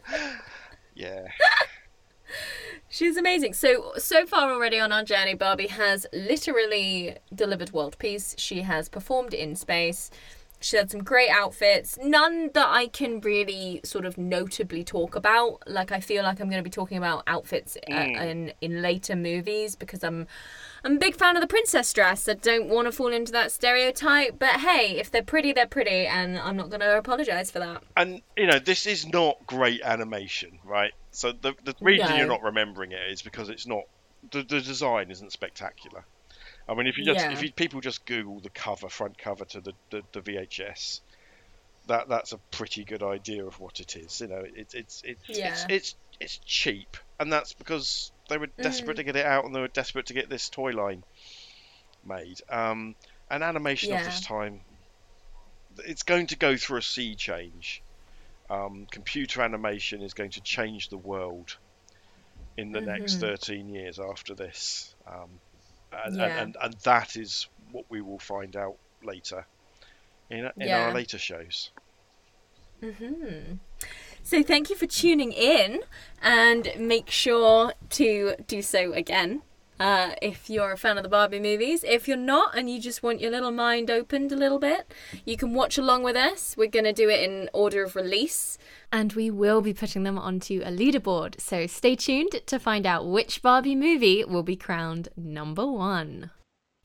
[0.95, 1.29] Yeah,
[2.91, 3.53] She's amazing.
[3.55, 8.35] So so far already on our journey, Barbie has literally delivered world peace.
[8.39, 10.11] She has performed in space.
[10.61, 15.63] She had some great outfits, none that I can really sort of notably talk about.
[15.67, 19.15] Like I feel like I'm going to be talking about outfits uh, in in later
[19.17, 20.27] movies because I'm
[20.85, 22.29] I'm a big fan of the princess dress.
[22.29, 26.07] I don't want to fall into that stereotype, but hey, if they're pretty, they're pretty,
[26.07, 27.83] and I'm not going to apologize for that.
[27.97, 30.93] And you know, this is not great animation, right?
[31.11, 32.17] So the the reason No.
[32.17, 33.83] you're not remembering it is because it's not
[34.31, 36.05] the, the design isn't spectacular.
[36.69, 37.33] I mean, if you just Yeah.
[37.33, 41.01] if you, people just Google the cover, front cover to the, the, the VHS,
[41.87, 44.21] that that's a pretty good idea of what it is.
[44.21, 45.67] You know, it's it's it's it's, Yeah.
[45.69, 48.97] it's it's cheap, and that's because they were desperate Mm.
[48.97, 51.03] to get it out, and they were desperate to get this toy line
[52.05, 52.39] made.
[52.49, 52.95] Um,
[53.31, 54.61] and animation of this time,
[55.87, 57.83] it's going to go through a sea change.
[58.51, 61.57] Um, computer animation is going to change the world
[62.57, 63.21] in the next Mhm.
[63.21, 64.95] 13 years after this.
[65.07, 65.41] Um,
[65.93, 66.43] and, Yeah.
[66.43, 69.47] and, and, that is what we will find out later
[70.31, 70.87] in, in Yeah.
[70.87, 71.71] our later shows.
[72.81, 73.55] hmm
[74.23, 75.81] So thank you for tuning in,
[76.23, 79.43] and make sure to do so again.
[79.81, 83.03] Uh, if you're a fan of the Barbie movies, if you're not and you just
[83.03, 84.93] want your little mind opened a little bit,
[85.25, 86.57] you can watch along with us.
[86.57, 88.59] We're going to do it in order of release,
[88.93, 91.41] and we will be putting them onto a leaderboard.
[91.41, 96.31] So stay tuned to find out which Barbie movie will be crowned number one.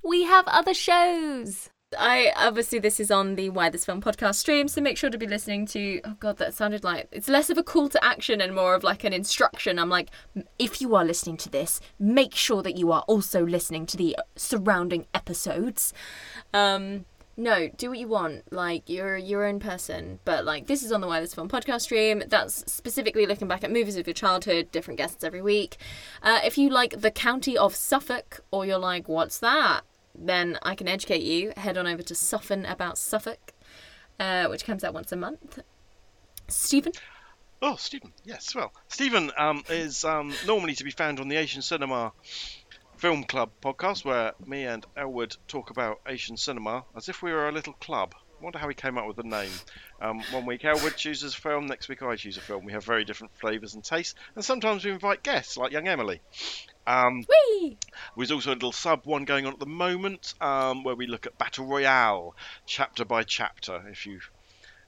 [0.04, 1.70] We have other shows.
[1.98, 5.18] I obviously this is on the Why This Film podcast stream, so make sure to
[5.18, 6.02] be listening to.
[6.06, 8.84] Oh god, that sounded like it's less of a call to action and more of
[8.84, 9.80] like an instruction.
[9.80, 10.10] I'm like,
[10.60, 14.18] if you are listening to this, make sure that you are also listening to the
[14.36, 15.94] surrounding episodes.
[16.54, 18.52] Um, no, do what you want.
[18.52, 21.82] Like you're your own person, but like this is on the Why This Film podcast
[21.82, 22.24] stream.
[22.28, 25.78] That's specifically looking back at movies of your childhood, different guests every week.
[26.22, 29.82] Uh, if you like the County of Suffolk, or you're like, what's that?
[30.16, 31.54] Then I can educate you.
[31.58, 33.54] Head on over to Soften About Suffolk,
[34.20, 35.60] uh, which comes out once a month.
[36.48, 36.94] Stephen?
[37.62, 38.12] Oh, Stephen.
[38.26, 42.12] Yes, well, Stephen um, is um, normally to be found on the Asian Cinema
[42.98, 47.48] Film Club podcast, where me and Elwood talk about Asian cinema as if we were
[47.48, 48.16] a little club.
[48.16, 49.52] I wonder how he came up with the name.
[50.02, 52.66] Um, one week Elwood chooses a film, next week I choose a film.
[52.66, 56.22] We have very different flavours and tastes, and sometimes we invite guests like young Emily.
[56.86, 57.26] Um,
[58.18, 61.26] there's also a little sub one going on at the moment um, where we look
[61.26, 63.84] at Battle Royale chapter by chapter.
[63.90, 64.20] If you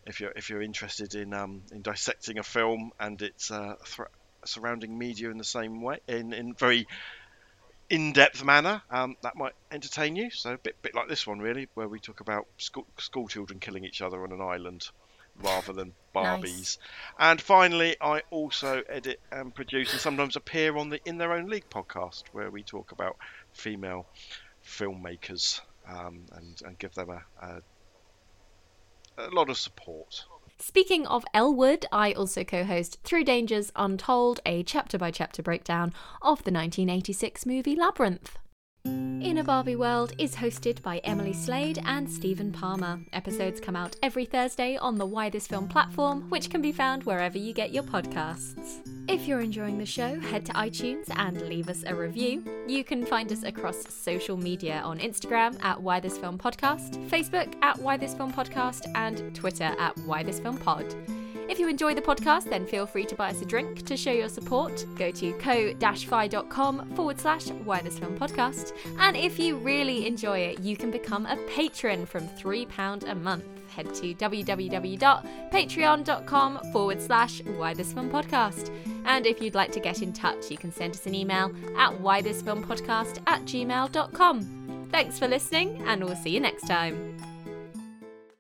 [0.06, 4.04] if you're if you're interested in um, in dissecting a film and its uh, thr
[4.44, 6.88] surrounding media in the same way in in very
[7.90, 10.32] in-depth manner, um, that might entertain you.
[10.32, 13.60] So a bit bit like this one really, where we talk about school school children
[13.60, 14.88] killing each other on an island
[15.42, 16.44] rather than Barbies.
[16.44, 16.78] Nice.
[17.20, 21.48] And finally, I also edit and produce and sometimes appear on the In Their Own
[21.48, 23.18] League podcast, where we talk about
[23.54, 24.06] female
[24.66, 27.62] filmmakers um, and, and give them a, a,
[29.18, 30.26] a lot of support.
[30.58, 35.90] Speaking of Elwood, I also co host Through Dangers Untold, a chapter by chapter breakdown
[36.22, 38.38] of the 1986 movie Labyrinth.
[38.86, 43.00] In a Barbie World is hosted by Emily Slade and Stephen Palmer.
[43.14, 47.04] Episodes come out every Thursday on the Why This Film platform, which can be found
[47.04, 48.88] wherever you get your podcasts.
[49.08, 52.46] If you're enjoying the show, head to iTunes and leave us a review.
[52.68, 57.56] You can find us across social media on Instagram at Why This Film Podcast, Facebook
[57.64, 60.96] at Why This Film Podcast, and Twitter at Why This Film Pod.
[61.48, 64.12] If you enjoy the podcast, then feel free to buy us a drink to show
[64.12, 64.86] your support.
[64.96, 68.72] Go to ko-fi.com forward slash why this film podcast.
[69.00, 73.46] And if you really enjoy it, you can become a patron from £3 a month.
[73.70, 78.72] Head to www.patreon.com forward slash why this film podcast.
[79.06, 81.92] And if you'd like to get in touch, you can send us an email at
[81.92, 84.88] whythisfilmpodcast at gmail.com.
[84.92, 87.35] Thanks for listening, and we'll see you next time.